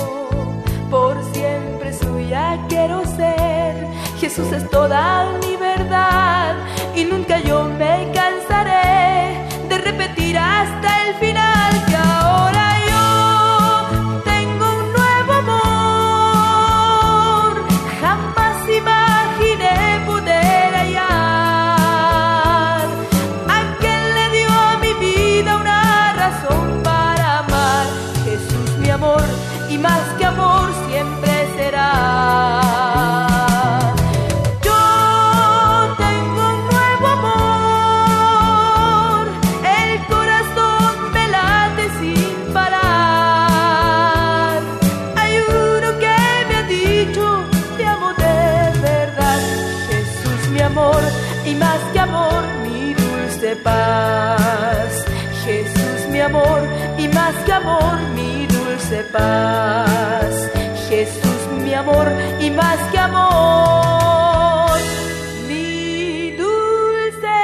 [0.91, 3.89] Por siempre suya quiero ser,
[4.20, 6.55] Jesús es toda mi verdad
[6.95, 11.56] y nunca yo me cansaré de repetir hasta el final
[59.13, 60.51] paz.
[60.89, 62.07] Jesús mi amor
[62.41, 64.79] y más que amor
[65.49, 67.37] mi dulce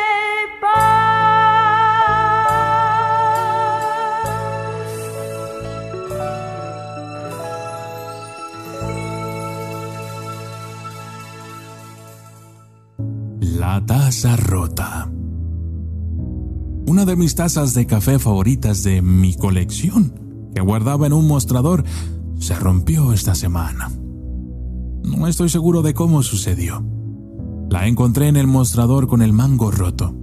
[13.41, 15.11] La taza rota.
[16.87, 20.22] Una de mis tazas de café favoritas de mi colección,
[20.63, 21.85] guardaba en un mostrador,
[22.39, 23.91] se rompió esta semana.
[25.05, 26.85] No estoy seguro de cómo sucedió.
[27.71, 30.15] La encontré en el mostrador con el mango roto.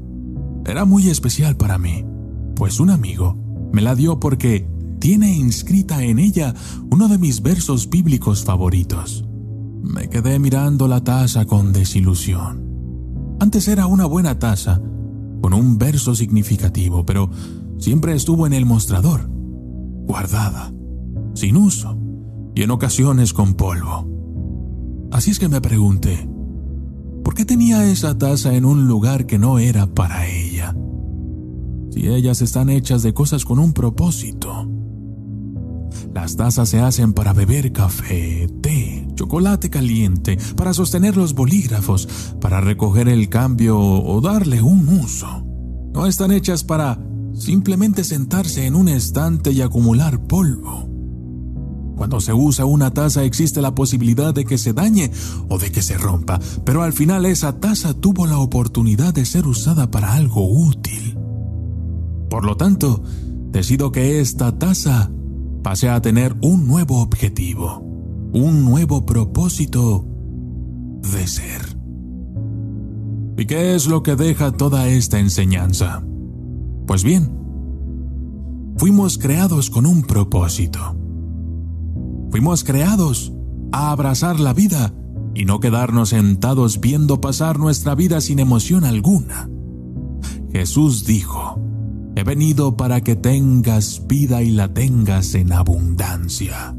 [0.65, 2.05] Era muy especial para mí,
[2.55, 3.37] pues un amigo
[3.71, 4.67] me la dio porque
[4.99, 6.53] tiene inscrita en ella
[6.91, 9.25] uno de mis versos bíblicos favoritos.
[9.81, 12.67] Me quedé mirando la taza con desilusión.
[13.39, 14.81] Antes era una buena taza,
[15.41, 17.29] con un verso significativo, pero
[17.77, 19.29] siempre estuvo en el mostrador,
[20.09, 20.73] guardada,
[21.35, 21.95] sin uso
[22.55, 24.09] y en ocasiones con polvo.
[25.11, 26.27] Así es que me pregunté,
[27.23, 30.75] ¿por qué tenía esa taza en un lugar que no era para ella?
[31.91, 34.67] Si ellas están hechas de cosas con un propósito.
[36.15, 42.61] Las tazas se hacen para beber café, té, chocolate caliente, para sostener los bolígrafos, para
[42.61, 45.45] recoger el cambio o darle un uso.
[45.93, 46.99] No están hechas para
[47.39, 50.87] simplemente sentarse en un estante y acumular polvo.
[51.95, 55.11] Cuando se usa una taza existe la posibilidad de que se dañe
[55.49, 59.47] o de que se rompa, pero al final esa taza tuvo la oportunidad de ser
[59.47, 61.17] usada para algo útil.
[62.29, 63.03] Por lo tanto,
[63.51, 65.11] decido que esta taza
[65.63, 67.85] pase a tener un nuevo objetivo.
[68.31, 70.05] un nuevo propósito
[71.01, 71.79] de ser.
[73.37, 76.03] ¿Y qué es lo que deja toda esta enseñanza?
[76.89, 77.29] Pues bien,
[78.77, 80.79] fuimos creados con un propósito.
[82.31, 83.31] Fuimos creados
[83.71, 84.91] a abrazar la vida
[85.35, 89.47] y no quedarnos sentados viendo pasar nuestra vida sin emoción alguna.
[90.51, 91.61] Jesús dijo,
[92.15, 96.75] he venido para que tengas vida y la tengas en abundancia.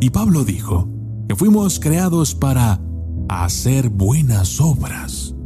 [0.00, 0.88] Y Pablo dijo
[1.28, 2.80] que fuimos creados para
[3.28, 5.36] hacer buenas obras.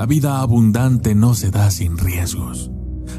[0.00, 2.70] La vida abundante no se da sin riesgos.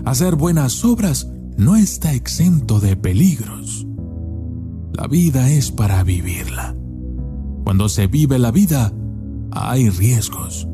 [0.04, 3.86] Hacer buenas obras no está exento de peligros.
[4.92, 6.76] La vida es para vivirla.
[7.64, 8.92] Cuando se vive la vida,
[9.52, 10.68] hay riesgos.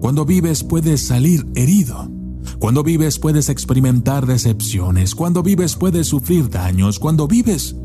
[0.00, 2.10] Cuando vives puedes salir herido.
[2.58, 5.14] Cuando vives puedes experimentar decepciones.
[5.14, 6.98] Cuando vives puedes sufrir daños.
[6.98, 7.76] Cuando vives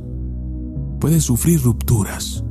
[1.01, 2.41] puedes sufrir rupturas.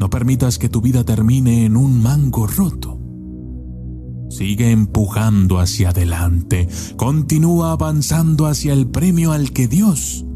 [0.00, 2.95] No permitas que tu vida termine en un mango roto.
[4.36, 6.68] Sigue empujando hacia adelante.
[6.98, 10.26] Continúa avanzando hacia el premio al que Dios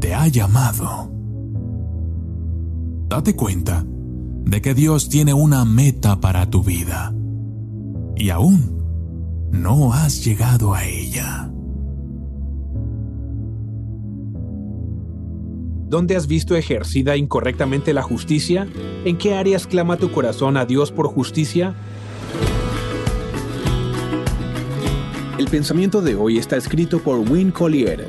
[0.00, 1.08] te ha llamado.
[3.08, 7.14] Date cuenta de que Dios tiene una meta para tu vida
[8.16, 8.82] y aún
[9.52, 11.52] no has llegado a ella.
[15.88, 18.66] ¿Dónde has visto ejercida incorrectamente la justicia?
[19.04, 21.76] ¿En qué áreas clama tu corazón a Dios por justicia?
[25.38, 28.08] El pensamiento de hoy está escrito por Win Collier.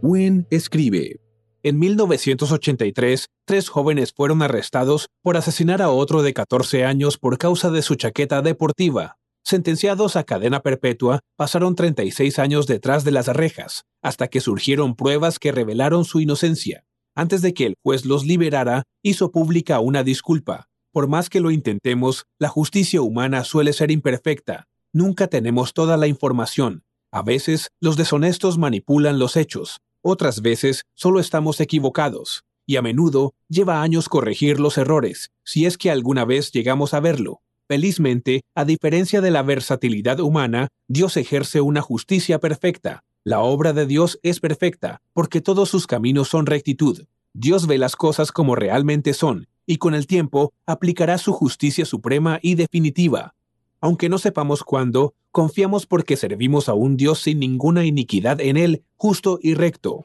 [0.00, 1.20] Win escribe.
[1.62, 7.70] En 1983, tres jóvenes fueron arrestados por asesinar a otro de 14 años por causa
[7.70, 9.18] de su chaqueta deportiva.
[9.42, 15.38] Sentenciados a cadena perpetua, pasaron 36 años detrás de las rejas, hasta que surgieron pruebas
[15.38, 16.86] que revelaron su inocencia.
[17.14, 20.68] Antes de que el juez los liberara, hizo pública una disculpa.
[20.92, 24.68] Por más que lo intentemos, la justicia humana suele ser imperfecta.
[24.92, 26.84] Nunca tenemos toda la información.
[27.12, 29.80] A veces, los deshonestos manipulan los hechos.
[30.02, 32.44] Otras veces, solo estamos equivocados.
[32.66, 37.00] Y a menudo, lleva años corregir los errores, si es que alguna vez llegamos a
[37.00, 37.42] verlo.
[37.68, 43.04] Felizmente, a diferencia de la versatilidad humana, Dios ejerce una justicia perfecta.
[43.26, 47.06] La obra de Dios es perfecta, porque todos sus caminos son rectitud.
[47.32, 52.38] Dios ve las cosas como realmente son, y con el tiempo aplicará su justicia suprema
[52.42, 53.34] y definitiva.
[53.80, 58.82] Aunque no sepamos cuándo, confiamos porque servimos a un Dios sin ninguna iniquidad en él,
[58.98, 60.02] justo y recto.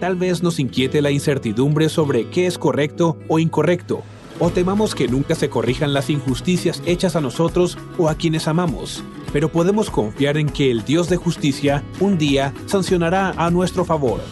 [0.00, 4.02] Tal vez nos inquiete la incertidumbre sobre qué es correcto o incorrecto,
[4.40, 9.04] o temamos que nunca se corrijan las injusticias hechas a nosotros o a quienes amamos,
[9.36, 14.22] pero podemos confiar en que el Dios de justicia un día sancionará a nuestro favor.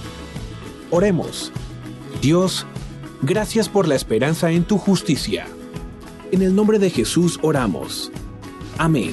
[0.91, 1.53] Oremos.
[2.23, 2.67] Dios,
[3.21, 5.47] gracias por la esperanza en tu justicia.
[6.33, 8.11] En el nombre de Jesús oramos.
[8.79, 9.13] Amén.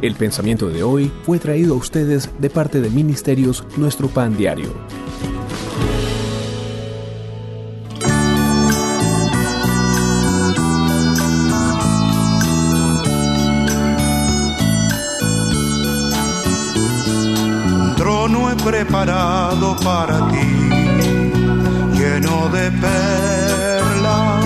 [0.00, 5.01] El pensamiento de hoy fue traído a ustedes de parte de Ministerios Nuestro Pan Diario.
[19.84, 20.68] Para ti,
[21.92, 24.44] lleno de perlas,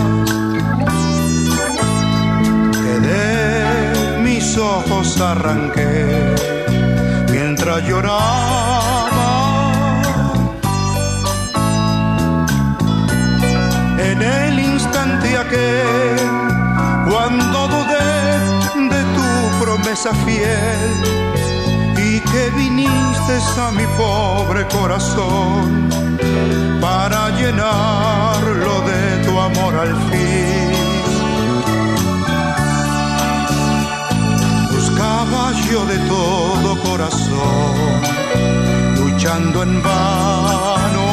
[2.73, 6.35] que de mis ojos arranqué
[7.31, 9.33] mientras lloraba.
[13.99, 16.19] En el instante aquel,
[17.11, 21.26] cuando dudé de tu promesa fiel
[22.51, 25.89] viniste a mi pobre corazón
[26.81, 30.67] para llenarlo de tu amor al fin.
[34.73, 37.75] Buscaba yo de todo corazón,
[38.99, 41.07] luchando en vano.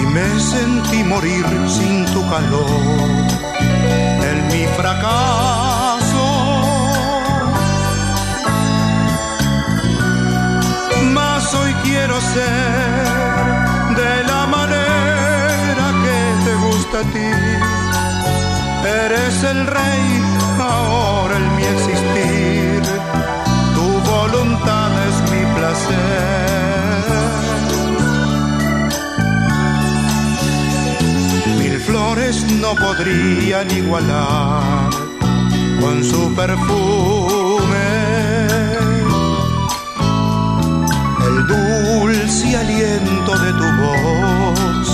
[0.00, 2.70] Y me sentí morir sin tu calor,
[4.30, 5.53] en mi fracaso.
[12.04, 13.04] Quiero ser
[13.96, 17.30] de la manera que te gusta a ti.
[19.04, 20.04] Eres el rey,
[20.60, 22.82] ahora en mi existir.
[23.76, 26.24] Tu voluntad es mi placer.
[31.58, 34.90] Mil flores no podrían igualar
[35.80, 36.93] con su perfume
[41.54, 44.88] dulce aliento de tu voz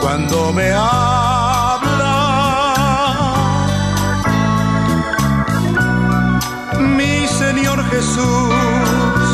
[0.00, 2.14] cuando me habla.
[6.96, 9.24] Mi Señor Jesús,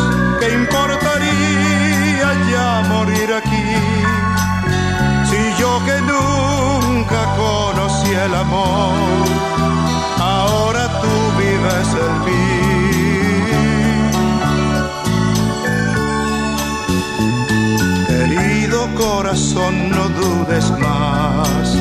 [0.40, 3.68] ¿qué importaría ya morir aquí?
[5.28, 9.26] Si yo que nunca conocí el amor,
[10.20, 12.43] ahora tú vives en mí.
[19.54, 21.76] Corazón, no dudes más,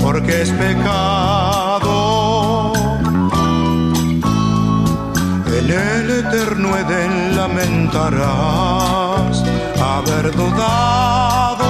[0.00, 1.88] porque es pecado.
[5.46, 9.44] En el eterno Edén lamentarás
[9.82, 11.68] haber dudado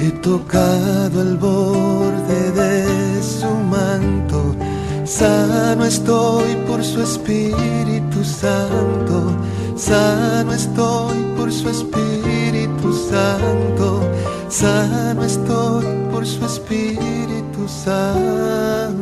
[0.04, 4.56] He tocado el borde de su manto,
[5.04, 9.30] sano estoy por su Espíritu Santo,
[9.76, 14.00] sano estoy por su Espíritu Santo,
[14.48, 19.01] sano estoy por su Espíritu Santo.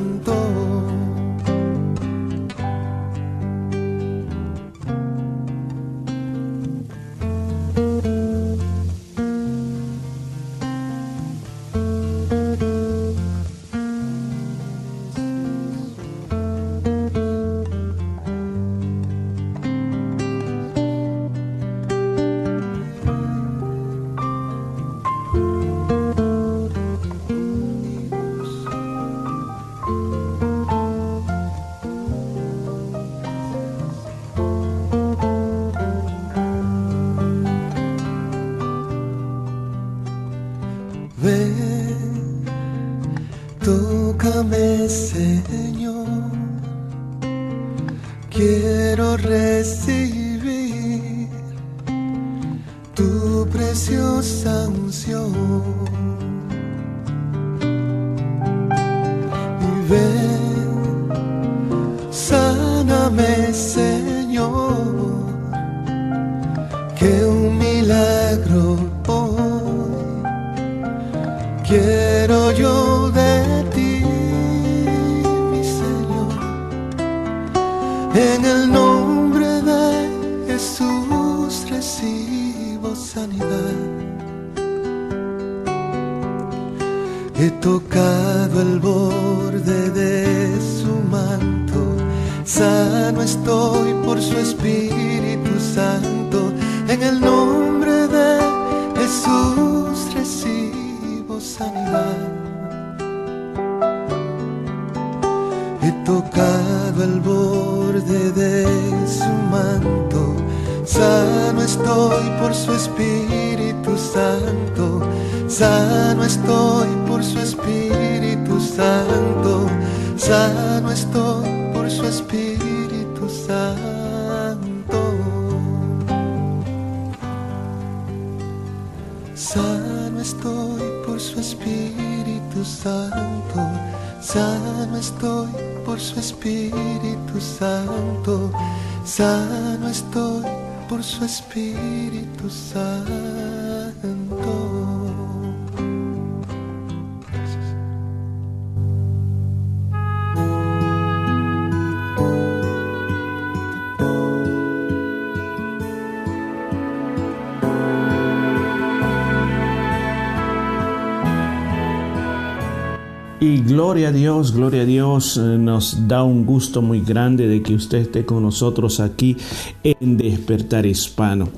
[163.43, 167.63] Y gloria a Dios, gloria a Dios, eh, nos da un gusto muy grande de
[167.63, 169.35] que usted esté con nosotros aquí
[169.83, 171.49] en Despertar Hispano.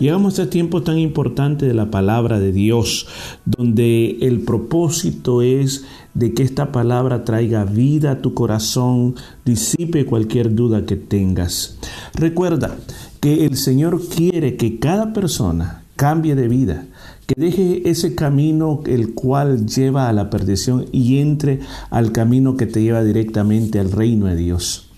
[0.00, 3.06] Llegamos a este tiempo tan importante de la palabra de Dios,
[3.44, 9.14] donde el propósito es de que esta palabra traiga vida a tu corazón,
[9.44, 11.78] disipe cualquier duda que tengas.
[12.14, 12.76] Recuerda
[13.20, 16.86] que el Señor quiere que cada persona cambie de vida,
[17.28, 21.60] que deje ese camino el cual lleva a la perdición y entre
[21.90, 24.88] al camino que te lleva directamente al reino de Dios.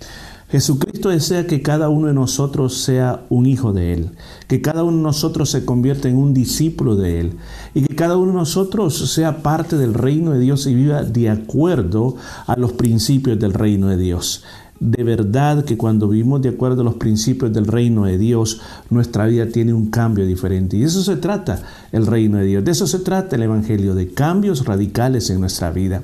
[0.48, 4.10] Jesucristo desea que cada uno de nosotros sea un hijo de Él,
[4.46, 7.32] que cada uno de nosotros se convierta en un discípulo de Él
[7.74, 11.30] y que cada uno de nosotros sea parte del reino de Dios y viva de
[11.30, 12.14] acuerdo
[12.46, 14.44] a los principios del reino de Dios.
[14.80, 19.26] De verdad que cuando vivimos de acuerdo a los principios del reino de Dios, nuestra
[19.26, 20.78] vida tiene un cambio diferente.
[20.78, 21.62] Y eso se trata
[21.92, 22.64] el reino de Dios.
[22.64, 26.02] De eso se trata el Evangelio, de cambios radicales en nuestra vida.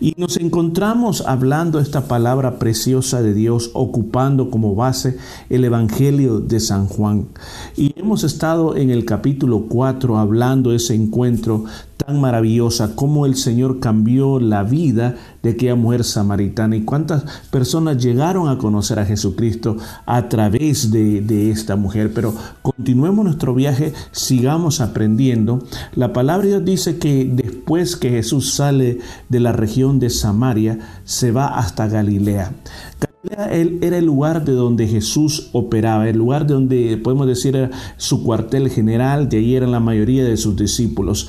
[0.00, 5.16] Y nos encontramos hablando esta palabra preciosa de Dios, ocupando como base
[5.48, 7.28] el Evangelio de San Juan.
[7.76, 11.64] Y hemos estado en el capítulo 4 hablando ese encuentro
[11.96, 18.02] tan maravillosa, cómo el Señor cambió la vida de aquella mujer samaritana y cuántas personas
[18.02, 19.76] llegaron a conocer a Jesucristo
[20.06, 22.12] a través de, de, esta mujer.
[22.14, 25.62] Pero continuemos nuestro viaje, sigamos aprendiendo.
[25.94, 30.78] La palabra de Dios dice que después que Jesús sale de la región de Samaria,
[31.04, 32.52] se va hasta Galilea.
[33.00, 37.70] Galilea era el lugar de donde Jesús operaba, el lugar de donde podemos decir era
[37.96, 41.28] su cuartel general, de ahí eran la mayoría de sus discípulos.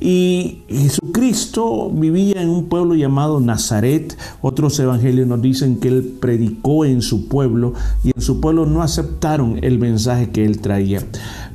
[0.00, 4.16] Y Jesucristo vivía en un pueblo llamado Nazaret.
[4.40, 7.74] Otros evangelios nos dicen que él predicó en su pueblo
[8.04, 11.02] y en su pueblo no aceptaron el mensaje que él traía.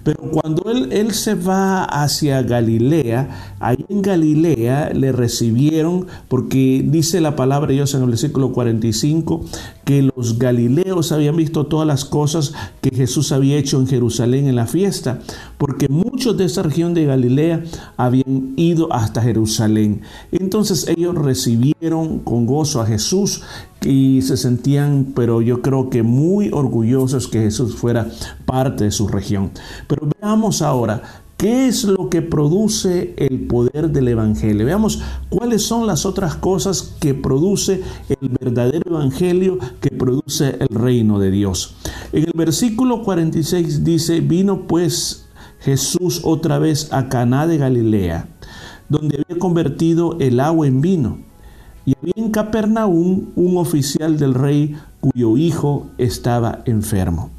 [0.04, 7.38] Pero cuando él, se va hacia Galilea, ahí en Galilea le recibieron, porque dice la
[7.38, 9.46] palabra de Dios en el versículo 45,
[9.86, 14.58] que los galileos habían visto todas las cosas que Jesús había hecho en Jerusalén en
[14.58, 15.20] la fiesta,
[15.58, 17.64] porque muchos de esa región de Galilea
[17.98, 20.02] habían ido hasta Jerusalén.
[20.32, 23.44] Entonces ellos recibieron con gozo a Jesús
[23.82, 28.08] y se sentían, pero yo creo que muy orgullosos que Jesús fuera
[28.46, 29.52] parte de su región.
[29.88, 34.66] Pero veamos ahora ¿Qué es lo que produce el poder del Evangelio?
[34.66, 41.20] Veamos cuáles son las otras cosas que produce el verdadero Evangelio, que produce el reino
[41.20, 41.76] de Dios.
[42.14, 45.23] En el versículo 46 dice, vino pues
[45.64, 48.28] Jesús otra vez a Caná de Galilea,
[48.90, 51.20] donde había convertido el agua en vino.
[51.86, 57.30] Y había en Capernaum un oficial del rey cuyo hijo estaba enfermo.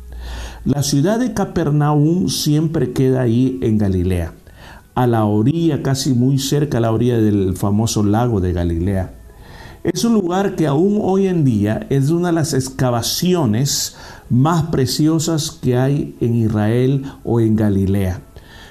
[0.65, 4.33] La ciudad de Capernaum siempre queda ahí en Galilea,
[4.95, 9.14] a la orilla, casi muy cerca a la orilla del famoso lago de Galilea.
[9.85, 13.95] Es un lugar que aún hoy en día es una de las excavaciones
[14.31, 18.23] más preciosas que hay en Israel o en Galilea.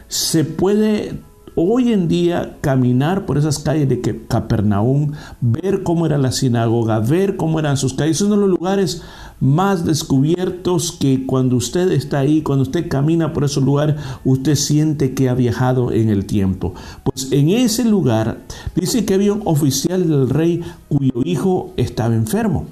[0.07, 1.21] se puede
[1.55, 7.37] hoy en día caminar por esas calles de Capernaum, ver cómo era la sinagoga, ver
[7.37, 8.17] cómo eran sus calles.
[8.17, 9.03] Es uno de los lugares
[9.43, 15.13] más descubiertos que cuando usted está ahí, cuando usted camina por esos lugares, usted siente
[15.13, 16.73] que ha viajado en el tiempo.
[17.03, 22.67] Pues en ese lugar dice que había un oficial del rey cuyo hijo estaba enfermo.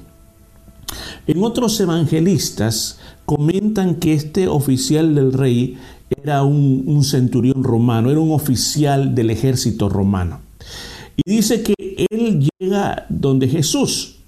[1.28, 5.78] En otros evangelistas comentan que este oficial del rey
[6.24, 10.39] era un centurión romano, era un oficial del ejército romano.
[11.17, 11.74] Y dice que
[12.09, 14.20] él llega donde Jesús.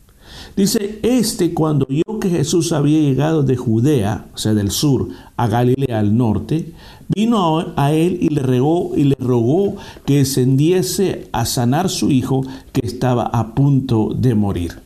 [0.55, 5.47] Dice, este cuando vio que Jesús había llegado de Judea, o sea, del sur, a
[5.47, 6.73] Galilea al norte,
[7.07, 12.45] vino a, él y le regó y le rogó que descendiese a sanar su hijo
[12.71, 14.79] que estaba a punto de morir.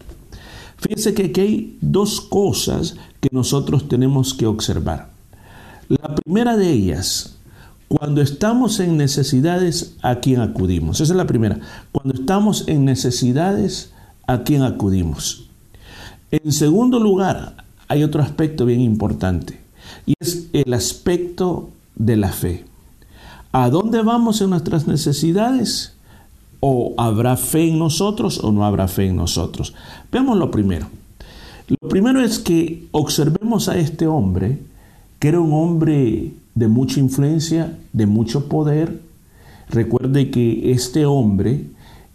[0.77, 5.09] Fíjense que aquí hay dos cosas que nosotros tenemos que observar.
[5.89, 7.35] La primera de ellas,
[7.89, 11.01] cuando estamos en necesidades, ¿a quién acudimos?
[11.01, 11.59] Esa es la primera.
[11.91, 13.91] Cuando estamos en necesidades,
[14.27, 15.46] ¿a quién acudimos?
[16.31, 19.59] En segundo lugar, hay otro aspecto bien importante
[20.05, 22.65] y es el aspecto de la fe.
[23.51, 25.93] ¿A dónde vamos en nuestras necesidades?
[26.59, 29.73] ¿O habrá fe en nosotros o no habrá fe en nosotros?
[30.11, 30.87] Veamos lo primero.
[31.81, 34.59] Lo primero es que observemos a este hombre,
[35.19, 39.01] que era un hombre de mucha influencia, de mucho poder.
[39.69, 41.65] Recuerde que este hombre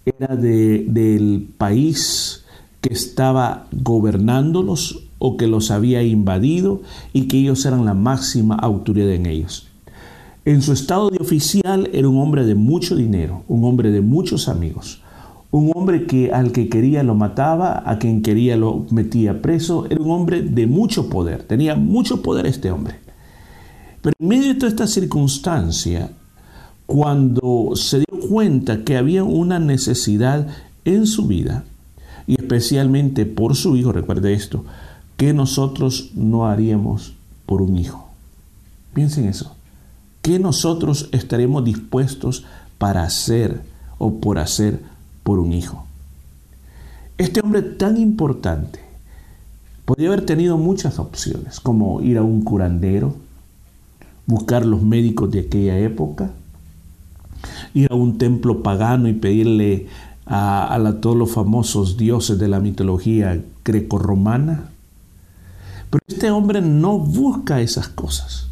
[0.04, 2.41] era de- del país
[2.82, 9.10] que estaba gobernándolos o que los había invadido y que ellos eran la máxima autoridad
[9.10, 9.68] en ellos.
[10.44, 14.48] En su estado de oficial era un hombre de mucho dinero, un hombre de muchos
[14.48, 15.00] amigos,
[15.52, 20.02] un hombre que al que quería lo mataba, a quien quería lo metía preso, era
[20.02, 22.96] un hombre de mucho poder, tenía mucho poder este hombre.
[24.00, 26.10] Pero en medio de toda esta circunstancia,
[26.86, 30.48] cuando se dio cuenta que había una necesidad
[30.84, 31.64] en su vida,
[32.26, 34.64] y especialmente por su hijo, recuerde esto,
[35.16, 37.14] que nosotros no haríamos
[37.46, 38.08] por un hijo.
[38.94, 39.56] Piensen eso.
[40.20, 42.44] ¿Qué nosotros estaremos dispuestos
[42.78, 43.62] para hacer
[43.98, 44.80] o por hacer
[45.22, 45.86] por un hijo?
[47.18, 48.80] Este hombre tan importante
[49.84, 53.14] podría haber tenido muchas opciones, como ir a un curandero,
[54.26, 56.30] buscar los médicos de aquella época,
[57.74, 59.88] ir a un templo pagano y pedirle
[60.34, 64.70] a, todos los famosos dioses de la mitología grecorromana.
[65.90, 68.48] Pero este hombre no busca esas cosas,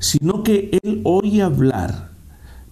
[0.00, 2.10] sino que él oye hablar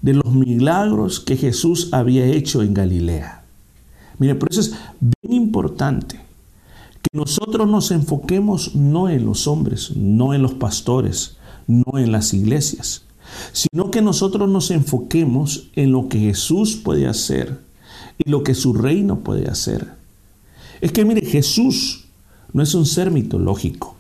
[0.01, 3.45] de los milagros que Jesús había hecho en Galilea.
[4.18, 6.16] Mire, por eso es bien importante
[7.01, 11.36] que nosotros nos enfoquemos no en los hombres, no en los pastores,
[11.68, 13.05] no en las iglesias,
[13.53, 17.72] sino que nosotros nos enfoquemos en lo que Jesús puede hacer
[18.19, 19.89] y lo que su reino puede hacer.
[20.81, 22.07] Es que mire, Jesús
[22.53, 23.97] no es un ser mitológico.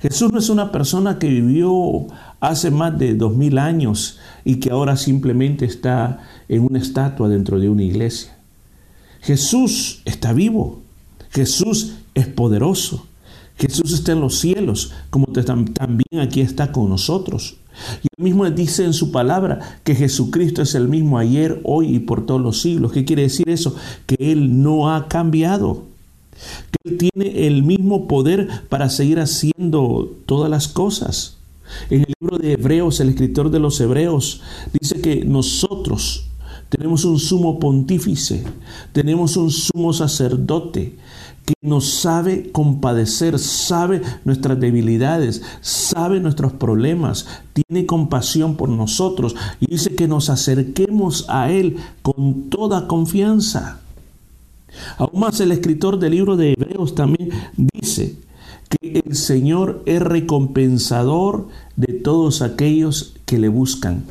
[0.00, 2.06] Jesús no es una persona que vivió
[2.40, 7.58] hace más de dos mil años y que ahora simplemente está en una estatua dentro
[7.58, 8.36] de una iglesia.
[9.22, 10.82] Jesús está vivo.
[11.30, 13.06] Jesús es poderoso.
[13.56, 17.56] Jesús está en los cielos, como también aquí está con nosotros.
[18.02, 21.98] Y él mismo dice en su palabra que Jesucristo es el mismo ayer, hoy y
[21.98, 22.92] por todos los siglos.
[22.92, 23.74] ¿Qué quiere decir eso?
[24.06, 25.84] Que Él no ha cambiado.
[26.70, 31.38] Que Él tiene el mismo poder para seguir haciendo todas las cosas.
[31.90, 34.42] En el libro de Hebreos, el escritor de los Hebreos
[34.78, 36.26] dice que nosotros
[36.68, 38.44] tenemos un sumo pontífice,
[38.92, 40.96] tenemos un sumo sacerdote
[41.44, 49.66] que nos sabe compadecer, sabe nuestras debilidades, sabe nuestros problemas, tiene compasión por nosotros y
[49.66, 53.80] dice que nos acerquemos a Él con toda confianza.
[54.96, 58.16] Aún más el escritor del libro de Hebreos también dice
[58.68, 64.04] que el Señor es recompensador de todos aquellos que le buscan.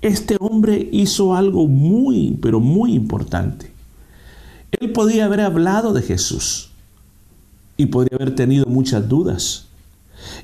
[0.00, 3.73] Este hombre hizo algo muy, pero muy importante.
[4.80, 6.70] Él podía haber hablado de Jesús
[7.76, 9.66] y podría haber tenido muchas dudas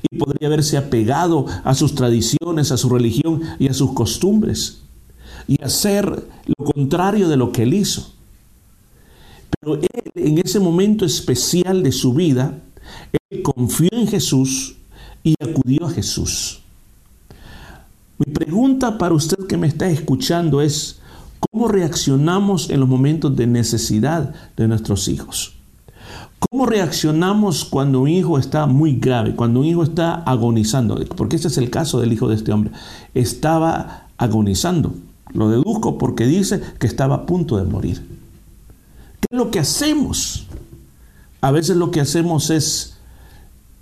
[0.09, 4.81] y podría haberse apegado a sus tradiciones, a su religión y a sus costumbres
[5.47, 8.13] y hacer lo contrario de lo que él hizo.
[9.59, 12.59] Pero él en ese momento especial de su vida,
[13.29, 14.75] él confió en Jesús
[15.23, 16.61] y acudió a Jesús.
[18.17, 21.00] Mi pregunta para usted que me está escuchando es,
[21.49, 25.55] ¿cómo reaccionamos en los momentos de necesidad de nuestros hijos?
[26.49, 30.99] ¿Cómo reaccionamos cuando un hijo está muy grave, cuando un hijo está agonizando?
[31.15, 32.71] Porque este es el caso del hijo de este hombre.
[33.13, 34.93] Estaba agonizando.
[35.33, 37.97] Lo deduzco porque dice que estaba a punto de morir.
[39.19, 40.47] ¿Qué es lo que hacemos?
[41.41, 42.97] A veces lo que hacemos es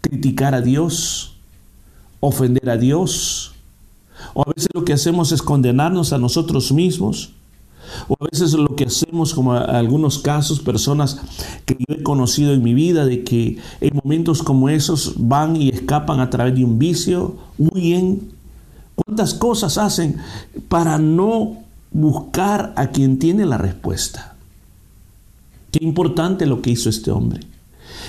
[0.01, 1.37] criticar a Dios,
[2.19, 3.53] ofender a Dios,
[4.33, 7.33] o a veces lo que hacemos es condenarnos a nosotros mismos,
[8.07, 11.19] o a veces lo que hacemos, como en algunos casos, personas
[11.65, 15.69] que yo he conocido en mi vida, de que en momentos como esos van y
[15.69, 18.37] escapan a través de un vicio, huyen.
[18.95, 20.17] ¿Cuántas cosas hacen
[20.67, 21.57] para no
[21.91, 24.35] buscar a quien tiene la respuesta?
[25.71, 27.41] Qué importante lo que hizo este hombre.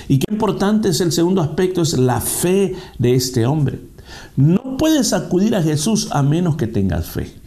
[0.07, 3.79] Y qué importante es el segundo aspecto, es la fe de este hombre.
[4.35, 7.40] No puedes acudir a Jesús a menos que tengas fe.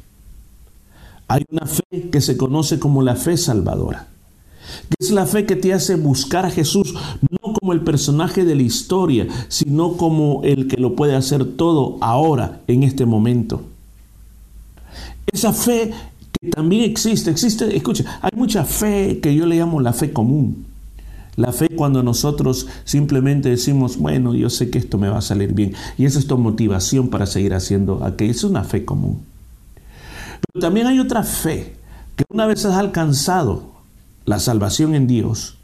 [1.28, 4.08] Hay una fe que se conoce como la fe salvadora,
[4.88, 6.94] que es la fe que te hace buscar a Jesús
[7.30, 11.96] no como el personaje de la historia, sino como el que lo puede hacer todo
[12.00, 13.62] ahora, en este momento.
[15.32, 15.92] Esa fe
[16.40, 20.66] que también existe, existe, escucha, hay mucha fe que yo le llamo la fe común.
[21.36, 25.52] La fe cuando nosotros simplemente decimos, bueno, yo sé que esto me va a salir
[25.52, 25.72] bien.
[25.98, 28.30] Y esa es tu motivación para seguir haciendo aquello.
[28.30, 29.20] Es una fe común.
[30.52, 31.76] Pero también hay otra fe,
[32.16, 33.72] que una vez has alcanzado
[34.24, 35.56] la salvación en Dios,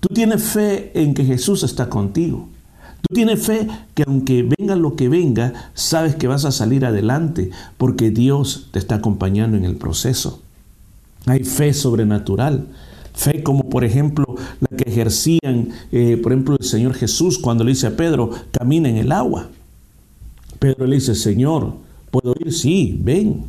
[0.00, 2.48] tú tienes fe en que Jesús está contigo.
[3.02, 7.50] Tú tienes fe que aunque venga lo que venga, sabes que vas a salir adelante
[7.78, 10.42] porque Dios te está acompañando en el proceso.
[11.26, 12.68] Hay fe sobrenatural.
[13.14, 14.24] Fe como por ejemplo
[14.60, 18.88] la que ejercían, eh, por ejemplo, el Señor Jesús cuando le dice a Pedro, camina
[18.88, 19.48] en el agua.
[20.58, 21.74] Pedro le dice, Señor,
[22.10, 22.52] ¿puedo ir?
[22.52, 23.46] Sí, ven.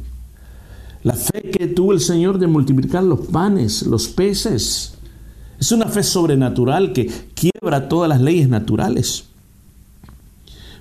[1.04, 4.94] La fe que tuvo el Señor de multiplicar los panes, los peces.
[5.60, 9.26] Es una fe sobrenatural que quiebra todas las leyes naturales.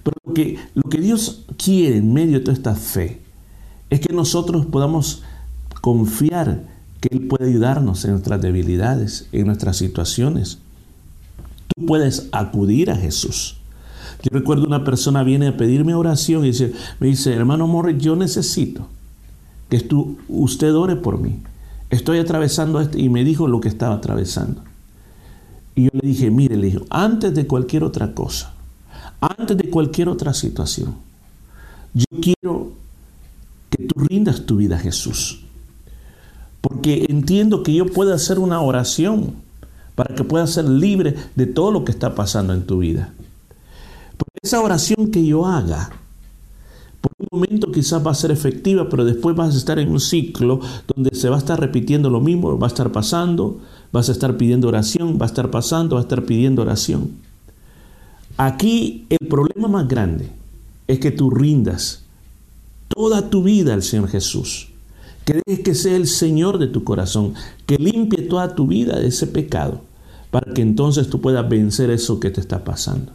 [0.02, 3.22] Pero lo que, lo que Dios quiere en medio de toda esta fe
[3.88, 5.22] es que nosotros podamos
[5.80, 6.64] confiar
[7.00, 10.58] que Él puede ayudarnos en nuestras debilidades, en nuestras situaciones.
[11.74, 13.56] Tú puedes acudir a Jesús.
[14.22, 16.52] Yo recuerdo una persona viene a pedirme oración y
[17.00, 18.86] me dice, hermano Morris, yo necesito
[19.70, 21.38] que tú, usted ore por mí.
[21.88, 24.62] Estoy atravesando esto y me dijo lo que estaba atravesando.
[25.74, 28.52] Y yo le dije, mire, le dije, antes de cualquier otra cosa,
[29.20, 30.96] antes de cualquier otra situación,
[31.94, 32.72] yo quiero
[33.70, 35.44] que tú rindas tu vida a Jesús.
[36.60, 39.34] Porque entiendo que yo puedo hacer una oración
[39.94, 43.12] para que puedas ser libre de todo lo que está pasando en tu vida.
[44.16, 45.90] Porque esa oración que yo haga,
[47.00, 50.00] por un momento quizás va a ser efectiva, pero después vas a estar en un
[50.00, 50.60] ciclo
[50.94, 53.58] donde se va a estar repitiendo lo mismo, va a estar pasando,
[53.92, 57.12] vas a estar pidiendo oración, va a estar pasando, va a estar pidiendo oración.
[58.36, 60.30] Aquí el problema más grande
[60.86, 62.04] es que tú rindas
[62.88, 64.68] toda tu vida al Señor Jesús.
[65.24, 67.34] Que dejes que sea el Señor de tu corazón,
[67.66, 69.82] que limpie toda tu vida de ese pecado,
[70.30, 73.12] para que entonces tú puedas vencer eso que te está pasando.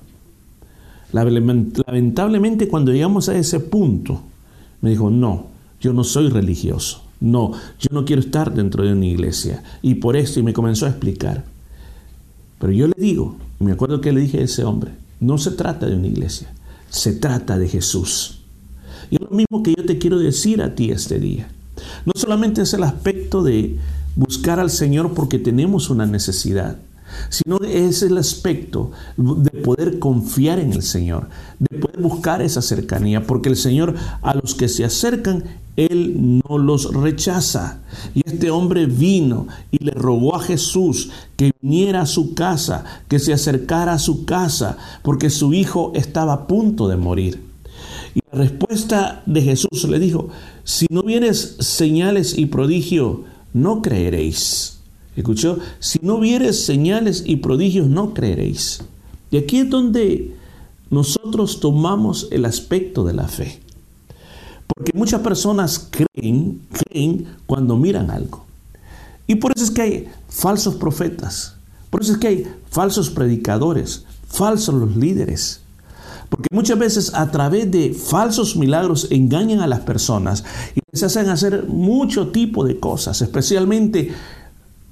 [1.12, 4.22] Lamentablemente cuando llegamos a ese punto,
[4.82, 5.48] me dijo, no,
[5.80, 9.64] yo no soy religioso, no, yo no quiero estar dentro de una iglesia.
[9.82, 11.46] Y por esto, y me comenzó a explicar.
[12.60, 15.86] Pero yo le digo, me acuerdo que le dije a ese hombre, no se trata
[15.86, 16.54] de una iglesia,
[16.90, 18.42] se trata de Jesús.
[19.10, 21.48] Y es lo mismo que yo te quiero decir a ti este día.
[22.06, 23.78] No solamente es el aspecto de
[24.16, 26.78] buscar al Señor porque tenemos una necesidad,
[27.30, 31.30] sino es el aspecto de poder confiar en el Señor,
[31.60, 35.44] de poder buscar esa cercanía, porque el Señor a los que se acercan,
[35.76, 37.80] Él no los rechaza.
[38.14, 43.20] Y este hombre vino y le rogó a Jesús que viniera a su casa, que
[43.20, 47.42] se acercara a su casa, porque su hijo estaba a punto de morir.
[48.14, 50.30] Y la respuesta de Jesús le dijo,
[50.64, 54.75] si no vienes señales y prodigio, no creeréis.
[55.16, 55.60] ¿Escuchó?
[55.80, 58.82] Si no vieres señales y prodigios, no creeréis.
[59.32, 60.36] Y aquí es donde
[60.90, 63.62] nosotros tomamos el aspecto de la fe.
[64.68, 68.46] Porque muchas personas creen, creen cuando miran algo.
[69.28, 71.56] Y por eso es que hay falsos profetas.
[71.90, 75.62] Por eso es que hay falsos predicadores, falsos los líderes.
[76.30, 80.44] Porque muchas veces a través de falsos milagros engañan a las personas
[80.76, 84.12] y les hacen hacer mucho tipo de cosas, especialmente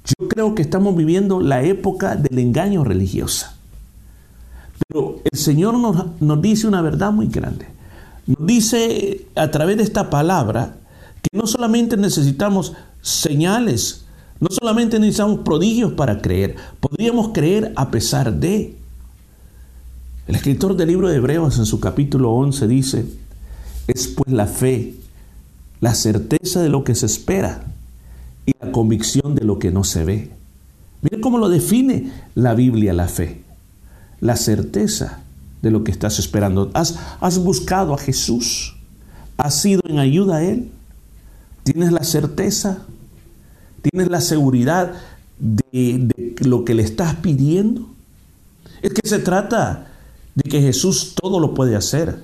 [0.04, 3.46] yo creo que estamos viviendo la época del engaño religioso.
[4.86, 7.66] Pero el Señor nos, nos, dice una verdad muy grande.
[8.26, 10.76] Nos dice a través de esta palabra
[11.22, 14.02] que no solamente necesitamos señales,
[14.40, 18.76] No solamente necesitamos prodigios para creer, podríamos creer a pesar de.
[20.26, 23.06] El escritor del libro de Hebreos en su capítulo 11 dice,
[23.86, 24.94] es pues la fe,
[25.80, 27.73] la certeza de lo que se espera
[28.46, 30.30] y la convicción de lo que no se ve.
[31.02, 33.42] Miren cómo lo define la Biblia la fe.
[34.20, 35.20] La certeza
[35.62, 36.70] de lo que estás esperando.
[36.74, 38.76] Has, has buscado a Jesús.
[39.36, 40.70] Has sido en ayuda a Él.
[41.62, 42.78] Tienes la certeza.
[43.82, 44.94] Tienes la seguridad
[45.38, 47.88] de, de lo que le estás pidiendo.
[48.82, 49.88] Es que se trata
[50.34, 52.22] de que Jesús todo lo puede hacer.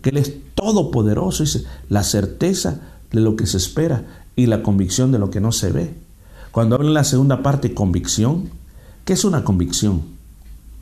[0.00, 1.44] Que Él es todopoderoso.
[1.44, 2.80] Dice, la certeza
[3.10, 5.94] de lo que se espera y la convicción de lo que no se ve.
[6.50, 8.50] Cuando habla en la segunda parte, convicción,
[9.04, 10.02] ¿qué es una convicción?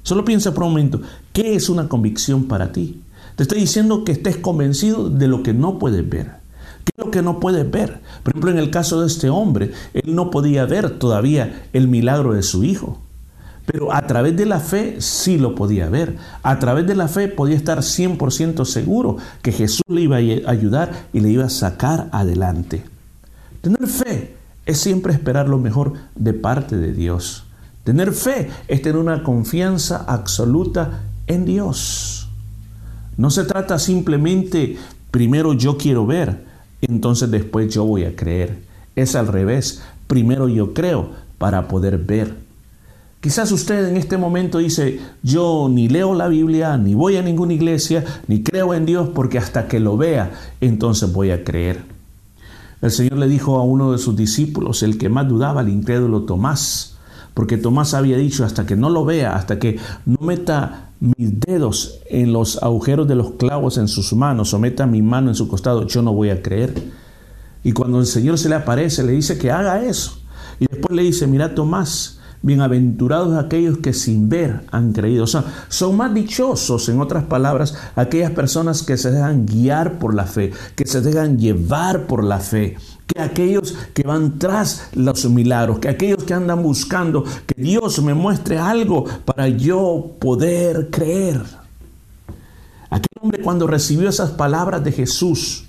[0.02, 1.00] Solo piensa por un momento,
[1.32, 3.02] ¿qué es una convicción para ti?
[3.36, 6.40] Te estoy diciendo que estés convencido de lo que no puedes ver.
[6.84, 8.00] ¿Qué es lo que no puedes ver?
[8.22, 12.32] Por ejemplo, en el caso de este hombre, él no podía ver todavía el milagro
[12.32, 12.98] de su hijo.
[13.66, 16.16] Pero a través de la fe sí lo podía ver.
[16.42, 21.06] A través de la fe podía estar 100% seguro que Jesús le iba a ayudar
[21.12, 22.82] y le iba a sacar adelante.
[23.60, 27.44] Tener fe es siempre esperar lo mejor de parte de Dios.
[27.84, 32.28] Tener fe es tener una confianza absoluta en Dios.
[33.16, 34.76] No se trata simplemente,
[35.10, 36.44] primero yo quiero ver,
[36.80, 38.62] entonces después yo voy a creer.
[38.96, 42.34] Es al revés, primero yo creo para poder ver.
[43.20, 47.52] Quizás usted en este momento dice, yo ni leo la Biblia, ni voy a ninguna
[47.52, 50.30] iglesia, ni creo en Dios, porque hasta que lo vea,
[50.62, 51.89] entonces voy a creer.
[52.82, 56.22] El Señor le dijo a uno de sus discípulos, el que más dudaba, el incrédulo
[56.22, 56.96] Tomás,
[57.34, 62.00] porque Tomás había dicho, hasta que no lo vea, hasta que no meta mis dedos
[62.08, 65.48] en los agujeros de los clavos en sus manos o meta mi mano en su
[65.48, 66.74] costado, yo no voy a creer.
[67.62, 70.18] Y cuando el Señor se le aparece, le dice que haga eso.
[70.58, 75.24] Y después le dice, mira Tomás, Bienaventurados aquellos que sin ver han creído.
[75.24, 80.14] O sea, son más dichosos, en otras palabras, aquellas personas que se dejan guiar por
[80.14, 82.76] la fe, que se dejan llevar por la fe,
[83.06, 88.14] que aquellos que van tras los milagros, que aquellos que andan buscando que Dios me
[88.14, 91.42] muestre algo para yo poder creer.
[92.88, 95.66] Aquel hombre cuando recibió esas palabras de Jesús,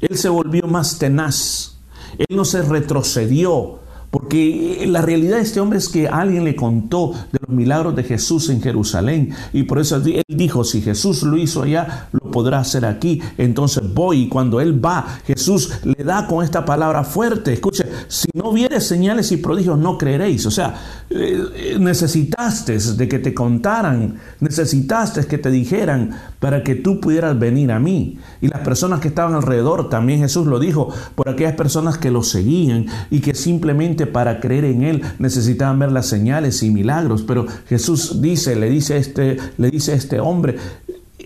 [0.00, 1.78] él se volvió más tenaz.
[2.18, 3.80] Él no se retrocedió,
[4.10, 8.04] porque la realidad de este hombre es que alguien le contó de los milagros de
[8.04, 9.34] Jesús en Jerusalén.
[9.52, 13.20] Y por eso él dijo, si Jesús lo hizo allá, lo podrá hacer aquí.
[13.36, 17.52] Entonces voy y cuando él va, Jesús le da con esta palabra fuerte.
[17.52, 20.46] Escuche, si no vieres señales y prodigios, no creeréis.
[20.46, 20.74] O sea,
[21.10, 26.10] eh, necesitaste de que te contaran, necesitaste que te dijeran
[26.46, 28.18] para que tú pudieras venir a mí.
[28.40, 32.22] Y las personas que estaban alrededor, también Jesús lo dijo, por aquellas personas que lo
[32.22, 37.24] seguían y que simplemente para creer en Él necesitaban ver las señales y milagros.
[37.26, 40.56] Pero Jesús dice, le dice a este, le dice este hombre,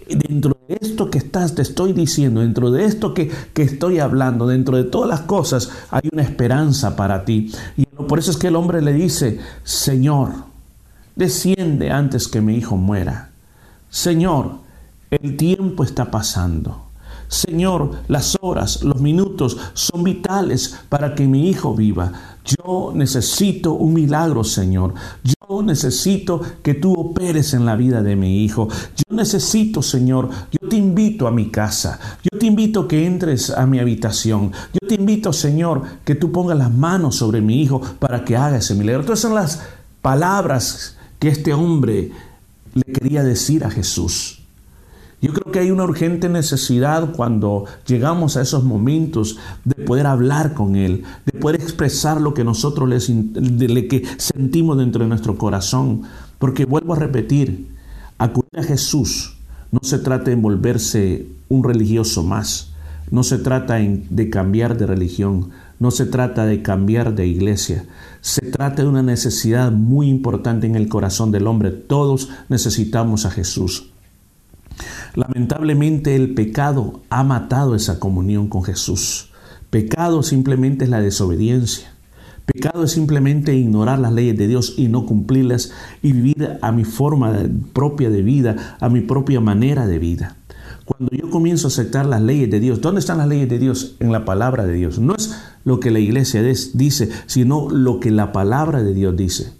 [0.09, 4.47] dentro de esto que estás, te estoy diciendo, dentro de esto que, que, estoy hablando,
[4.47, 7.53] dentro de todas las cosas, hay una esperanza para ti.
[7.77, 10.31] Y por eso es que el hombre le dice, Señor,
[11.15, 13.33] desciende antes que mi hijo muera.
[13.91, 14.70] Señor,
[15.11, 16.91] el tiempo está pasando.
[17.31, 22.12] Señor, las horas, los minutos son vitales para que mi hijo viva.
[22.45, 24.95] Yo necesito un milagro, Señor.
[25.23, 28.69] Yo necesito que tú operes en la vida de mi hijo.
[28.97, 32.01] Yo necesito, Señor, yo te invito a mi casa.
[32.28, 34.51] Yo te invito que entres a mi habitación.
[34.73, 38.59] Yo te invito, Señor, que tú pongas las manos sobre mi hijo para que haga
[38.59, 39.03] ese milagro.
[39.03, 39.62] Entonces son las
[40.03, 42.11] palabras que este hombre
[42.74, 44.40] le quería decir a Jesús.
[45.21, 50.55] Yo creo que hay una urgente necesidad cuando llegamos a esos momentos de poder hablar
[50.55, 53.01] con Él, de poder expresar lo que nosotros le,
[54.19, 56.03] sentimos dentro de nuestro corazón.
[56.39, 57.69] Porque vuelvo a repetir,
[58.17, 59.37] acudir a Jesús
[59.71, 62.73] no se trata de volverse un religioso más,
[63.11, 67.85] no se trata de cambiar de religión, no se trata de cambiar de iglesia,
[68.21, 71.71] se trata de una necesidad muy importante en el corazón del hombre.
[71.71, 73.91] Todos necesitamos a Jesús.
[75.15, 79.31] Lamentablemente el pecado ha matado esa comunión con Jesús.
[79.70, 81.93] Pecado simplemente es la desobediencia.
[82.47, 85.73] Pecado es simplemente ignorar las leyes de Dios y no cumplirlas
[86.03, 87.32] y vivir a mi forma
[87.73, 90.37] propia de vida, a mi propia manera de vida.
[90.85, 93.95] Cuando yo comienzo a aceptar las leyes de Dios, ¿dónde están las leyes de Dios?
[94.01, 94.99] En la palabra de Dios.
[94.99, 95.32] No es
[95.65, 99.53] lo que la iglesia dice, sino lo que la palabra de Dios dice.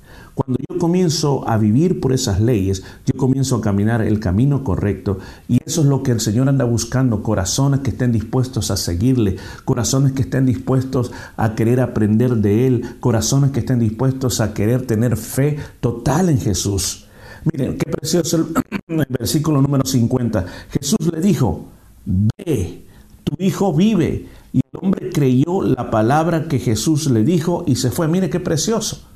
[0.47, 5.19] Cuando yo comienzo a vivir por esas leyes, yo comienzo a caminar el camino correcto
[5.49, 9.37] y eso es lo que el Señor anda buscando, corazones que estén dispuestos a seguirle,
[9.67, 14.87] corazones que estén dispuestos a querer aprender de Él, corazones que estén dispuestos a querer
[14.87, 17.07] tener fe total en Jesús.
[17.53, 20.47] Miren, qué precioso el, versículo número 50.
[20.71, 21.67] Jesús le dijo,
[22.07, 22.87] ve,
[23.25, 24.27] tu hijo vive.
[24.55, 28.09] Y el hombre creyó la palabra que Jesús le dijo y se fue.
[28.09, 29.10] Mire qué precioso.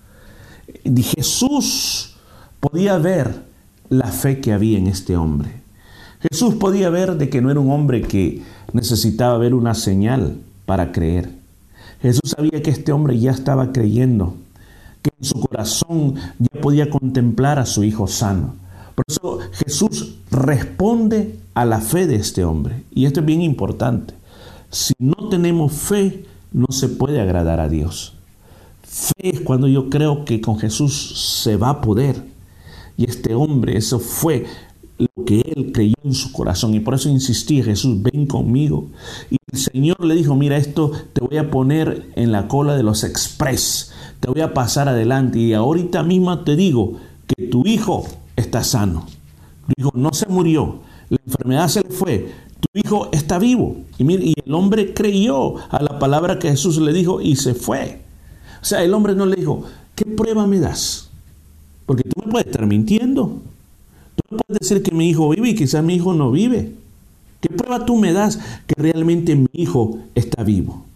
[0.83, 2.17] Jesús
[2.61, 3.45] podía ver
[3.89, 5.63] la fe que había en este hombre.
[6.21, 8.43] Jesús podía ver de que no era un hombre que
[8.73, 11.31] necesitaba ver una señal para creer.
[12.01, 14.35] Jesús sabía que este hombre ya estaba creyendo,
[15.03, 18.55] que en su corazón ya podía contemplar a su hijo sano.
[18.95, 22.85] Por eso Jesús responde a la fe de este hombre.
[22.93, 24.15] Y esto es bien importante.
[24.71, 28.15] Si no tenemos fe, no se puede agradar a Dios.
[28.95, 32.23] Fe es cuando yo creo que con Jesús se va a poder.
[32.97, 34.47] Y este hombre, eso fue
[34.99, 36.75] lo que él creyó en su corazón.
[36.75, 38.87] Y por eso insistí, Jesús, ven conmigo.
[39.33, 42.85] Y el Señor le dijo, mira, esto te voy a poner en la cola de
[42.85, 43.91] los express.
[44.21, 45.41] Te voy a pasar adelante.
[45.41, 48.07] Y ahorita mismo te digo que tu hijo
[48.37, 49.07] está sano.
[49.67, 50.83] Tu hijo no se murió.
[51.09, 52.33] La enfermedad se le fue.
[52.61, 53.79] Tu hijo está vivo.
[53.99, 57.55] Y, mire, y el hombre creyó a la palabra que Jesús le dijo y se
[57.55, 58.04] fue.
[58.65, 59.63] O sea, el hombre no le dijo,
[59.95, 61.11] ¿qué prueba me das?
[61.85, 63.43] Porque tú me puedes estar mintiendo.
[64.17, 66.73] Tú me puedes decir que mi hijo vive y quizás mi hijo no vive.
[67.43, 70.87] ¿Qué prueba tú me das que realmente mi hijo está vivo?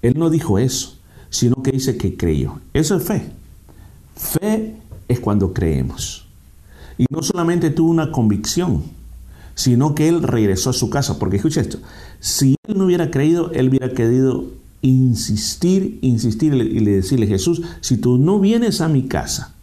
[0.00, 0.96] Él no dijo eso,
[1.28, 2.60] sino que dice que creyó.
[2.72, 3.30] Eso es fe.
[4.16, 4.74] Fe
[5.06, 6.26] es cuando creemos.
[6.96, 8.84] Y no solamente tuvo una convicción,
[9.54, 11.18] sino que él regresó a su casa.
[11.18, 11.76] Porque escucha esto,
[12.20, 17.96] si él no hubiera creído, él hubiera querido insistir, insistir y le decirle, Jesús, si
[17.96, 19.54] tú no vienes a mi casa,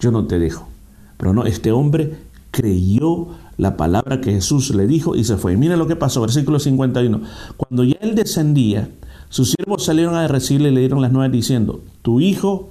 [0.00, 0.68] yo no te dejo.
[1.16, 2.16] Pero no, este hombre
[2.50, 5.56] creyó la palabra que Jesús le dijo y se fue.
[5.56, 7.20] mira lo que pasó, versículo 51.
[7.56, 8.90] Cuando ya él descendía,
[9.28, 12.70] sus siervos salieron a recibirle y le dieron las nuevas diciendo, tu hijo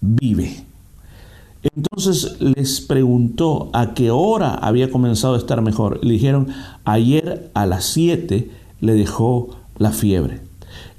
[0.00, 0.64] vive.
[1.74, 6.04] Entonces les preguntó a qué hora había comenzado a estar mejor.
[6.04, 6.48] Le dijeron,
[6.84, 8.50] ayer a las 7
[8.80, 10.42] le dejó la fiebre.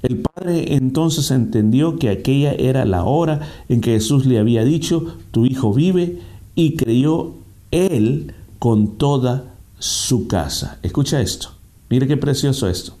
[0.02, 5.16] El padre entonces entendió que aquella era la hora en que Jesús le había dicho,
[5.30, 6.20] tu hijo vive,
[6.54, 7.34] y creyó
[7.70, 10.78] él con toda su casa.
[10.82, 11.50] Escucha esto,
[11.90, 12.94] mire qué precioso esto.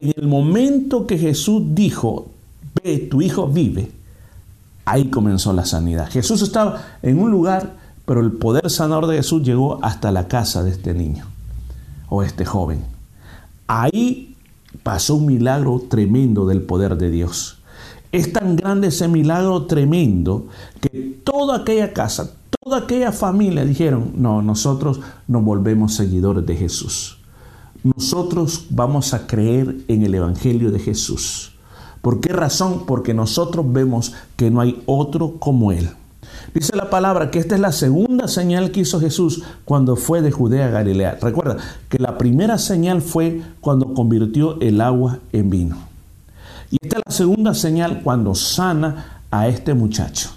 [0.00, 2.28] En el momento que Jesús dijo,
[2.82, 3.90] ve, tu hijo vive,
[4.84, 6.10] ahí comenzó la sanidad.
[6.10, 10.62] Jesús estaba en un lugar, pero el poder sanador de Jesús llegó hasta la casa
[10.62, 11.26] de este niño
[12.08, 12.84] o este joven.
[13.66, 14.35] Ahí
[14.82, 17.58] pasó un milagro tremendo del poder de Dios.
[18.12, 20.46] Es tan grande ese milagro tremendo
[20.80, 22.30] que toda aquella casa,
[22.62, 27.18] toda aquella familia dijeron, no, nosotros nos volvemos seguidores de Jesús.
[27.82, 31.52] Nosotros vamos a creer en el Evangelio de Jesús.
[32.00, 32.84] ¿Por qué razón?
[32.86, 35.90] Porque nosotros vemos que no hay otro como Él.
[36.54, 40.30] Dice la palabra que esta es la segunda señal que hizo Jesús cuando fue de
[40.30, 41.18] Judea a Galilea.
[41.20, 41.56] Recuerda
[41.88, 45.76] que la primera señal fue cuando convirtió el agua en vino.
[46.70, 50.30] Y esta es la segunda señal cuando sana a este muchacho,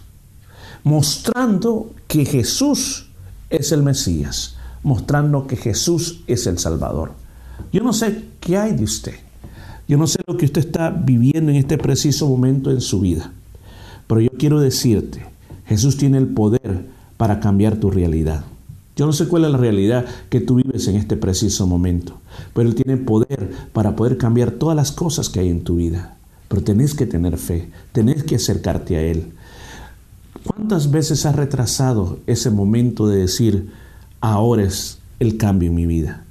[0.84, 3.07] mostrando que Jesús
[3.49, 7.11] es el Mesías, mostrando que Jesús es el Salvador.
[7.72, 9.15] Yo no sé qué hay de usted.
[9.88, 13.31] Yo no sé lo que usted está viviendo en este preciso momento en su vida.
[14.07, 15.26] Pero yo quiero decirte,
[15.69, 18.43] Jesús tiene el poder para cambiar tu realidad.
[18.95, 22.19] Yo no sé cuál es la realidad que tú vives en este preciso momento,
[22.55, 26.17] pero Él tiene poder para poder cambiar todas las cosas que hay en tu vida.
[26.47, 29.33] Pero tenés que tener fe, tenés que acercarte a Él.
[30.43, 33.69] ¿Cuántas veces has retrasado ese momento de decir,
[34.21, 36.25] ahora es el cambio en mi vida?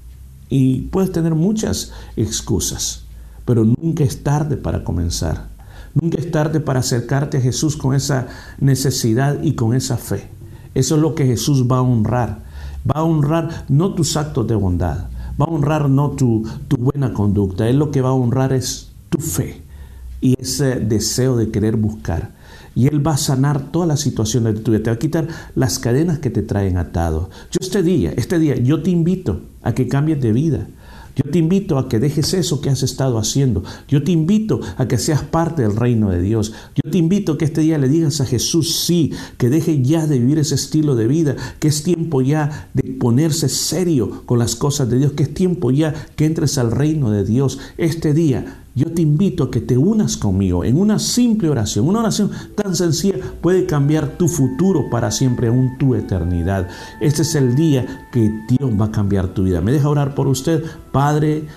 [0.49, 3.05] Y puedes tener muchas excusas,
[3.45, 5.58] pero nunca es tarde para comenzar.
[5.95, 8.29] Nunca es tarde para acercarte a Jesús con esa
[8.59, 10.29] necesidad y con esa fe.
[10.75, 12.45] Eso es lo que Jesús va a honrar.
[12.89, 15.09] Va a honrar no tus actos de bondad,
[15.41, 17.69] va a honrar no tu, tu buena conducta.
[17.69, 19.63] Él lo que va a honrar es tu fe
[20.21, 22.33] y ese deseo de querer buscar.
[22.75, 24.83] Y Él va a sanar todas las situaciones de tu vida.
[24.83, 27.31] Te va a quitar las cadenas que te traen atado.
[27.51, 30.69] Yo este día, este día, yo te invito a que cambies de vida.
[31.19, 33.65] Yo te invito a que dejes eso que has estado haciendo.
[33.89, 36.53] Yo te invito a que seas parte del reino de Dios.
[36.77, 40.07] Yo te invito a que este día le digas a Jesús sí, que deje ya
[40.07, 44.55] de vivir ese estilo de vida, que es tiempo ya de ponerse serio con las
[44.55, 47.59] cosas de Dios, que es tiempo ya que entres al reino de Dios.
[47.79, 51.89] Este día yo te invito a que te unas conmigo en una simple oración.
[51.89, 56.69] Una oración tan sencilla puede cambiar tu futuro para siempre, aún tu eternidad.
[57.01, 59.61] Este es el día que Dios va a cambiar tu vida.
[59.61, 60.63] Me deja orar por usted.
[60.93, 61.49] Padre,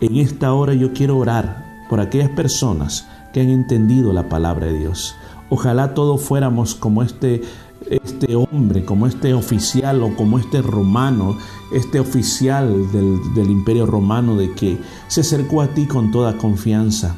[0.00, 4.78] en esta hora yo quiero orar por aquellas personas que han entendido la palabra de
[4.78, 5.14] Dios.
[5.50, 7.42] Ojalá todos fuéramos como este
[7.90, 11.36] este hombre, como este oficial o como este romano,
[11.72, 17.16] este oficial del, del, imperio romano de que se acercó a ti con toda confianza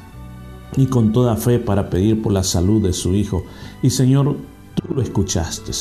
[0.77, 3.44] y con toda fe para pedir por la salud de su hijo.
[3.82, 4.36] Y Señor,
[4.74, 5.73] tú lo escuchaste,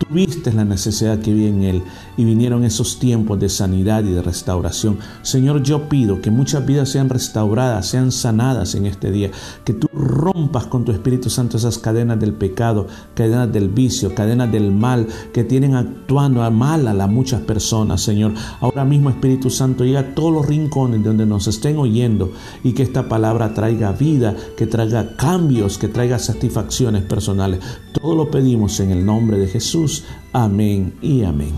[0.00, 1.82] Tuviste la necesidad que vi en Él
[2.16, 4.98] y vinieron esos tiempos de sanidad y de restauración.
[5.20, 9.30] Señor, yo pido que muchas vidas sean restauradas, sean sanadas en este día,
[9.62, 14.50] que tú rompas con tu Espíritu Santo esas cadenas del pecado, cadenas del vicio, cadenas
[14.50, 18.32] del mal que tienen actuando a mal a muchas personas, Señor.
[18.60, 22.32] Ahora mismo, Espíritu Santo, llega a todos los rincones donde nos estén oyendo
[22.64, 27.60] y que esta palabra traiga vida, que traiga cambios, que traiga satisfacciones personales.
[27.92, 29.89] Todo lo pedimos en el nombre de Jesús.
[30.32, 31.54] Amén y amén.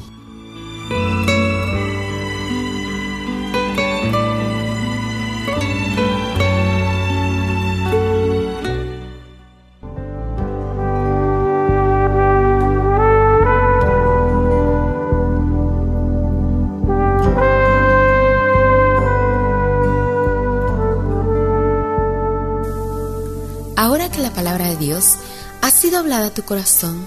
[23.77, 25.17] Ahora que la palabra de Dios
[25.61, 27.07] ha sido hablada a tu corazón,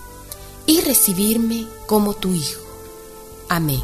[0.71, 2.61] y recibirme como tu hijo.
[3.49, 3.83] Amén.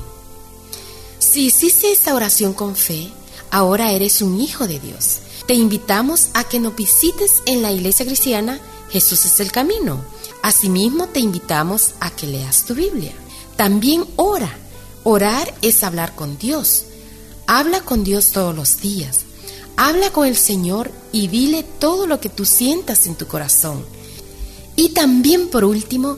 [1.20, 3.10] Si hiciste esta oración con fe,
[3.52, 5.18] ahora eres un hijo de Dios.
[5.48, 10.02] Te invitamos a que nos visites en la iglesia cristiana Jesús es el camino.
[10.42, 13.12] Asimismo, te invitamos a que leas tu Biblia.
[13.58, 14.58] También ora.
[15.04, 16.86] Orar es hablar con Dios.
[17.48, 19.26] Habla con Dios todos los días.
[19.76, 23.86] Habla con el Señor y dile todo lo que tú sientas en tu corazón.
[24.78, 26.18] Y también, por último,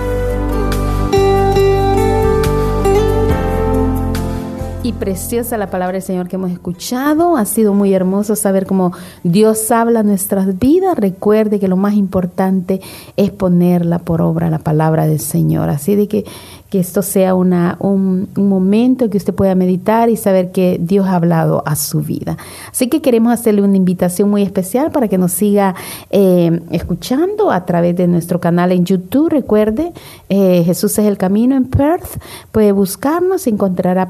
[4.99, 7.35] Preciosa la palabra del Señor que hemos escuchado.
[7.35, 8.93] Ha sido muy hermoso saber cómo
[9.23, 10.97] Dios habla nuestras vidas.
[10.97, 12.81] Recuerde que lo más importante
[13.17, 15.69] es ponerla por obra, la palabra del Señor.
[15.69, 16.25] Así de que
[16.71, 21.15] que esto sea una, un, momento que usted pueda meditar y saber que Dios ha
[21.15, 22.37] hablado a su vida.
[22.71, 25.75] Así que queremos hacerle una invitación muy especial para que nos siga
[26.11, 29.29] eh, escuchando a través de nuestro canal en YouTube.
[29.29, 29.91] Recuerde,
[30.29, 32.21] eh, Jesús es el camino en Perth.
[32.53, 34.09] Puede buscarnos, encontrará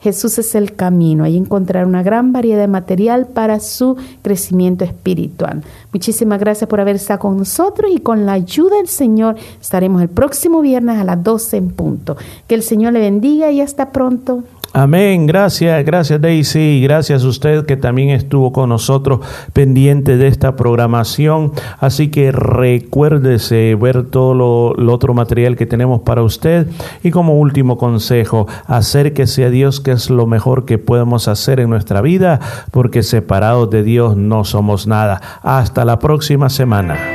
[0.05, 1.23] Jesús es el camino.
[1.23, 5.63] Ahí encontrar una gran variedad de material para su crecimiento espiritual.
[5.91, 10.09] Muchísimas gracias por haber estado con nosotros y con la ayuda del Señor estaremos el
[10.09, 12.17] próximo viernes a las 12 en punto.
[12.45, 14.43] Que el Señor le bendiga y hasta pronto.
[14.77, 15.25] Amén.
[15.25, 16.81] Gracias, gracias Daisy.
[16.81, 19.21] Gracias a usted que también estuvo con nosotros
[19.53, 21.53] pendiente de esta programación.
[21.79, 26.67] Así que recuérdese ver todo lo, otro material que tenemos para usted.
[27.03, 31.69] Y como último consejo, acérquese a Dios, que es lo mejor que podemos hacer en
[31.69, 32.41] nuestra vida,
[32.71, 35.21] porque separados de Dios no somos nada.
[35.41, 37.14] Hasta la próxima semana.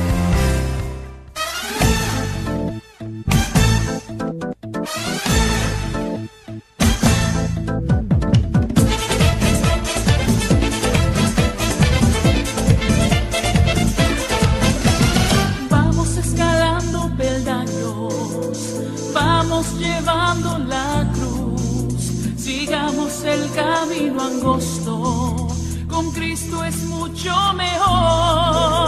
[25.87, 28.80] Con Cristo es mucho mejor.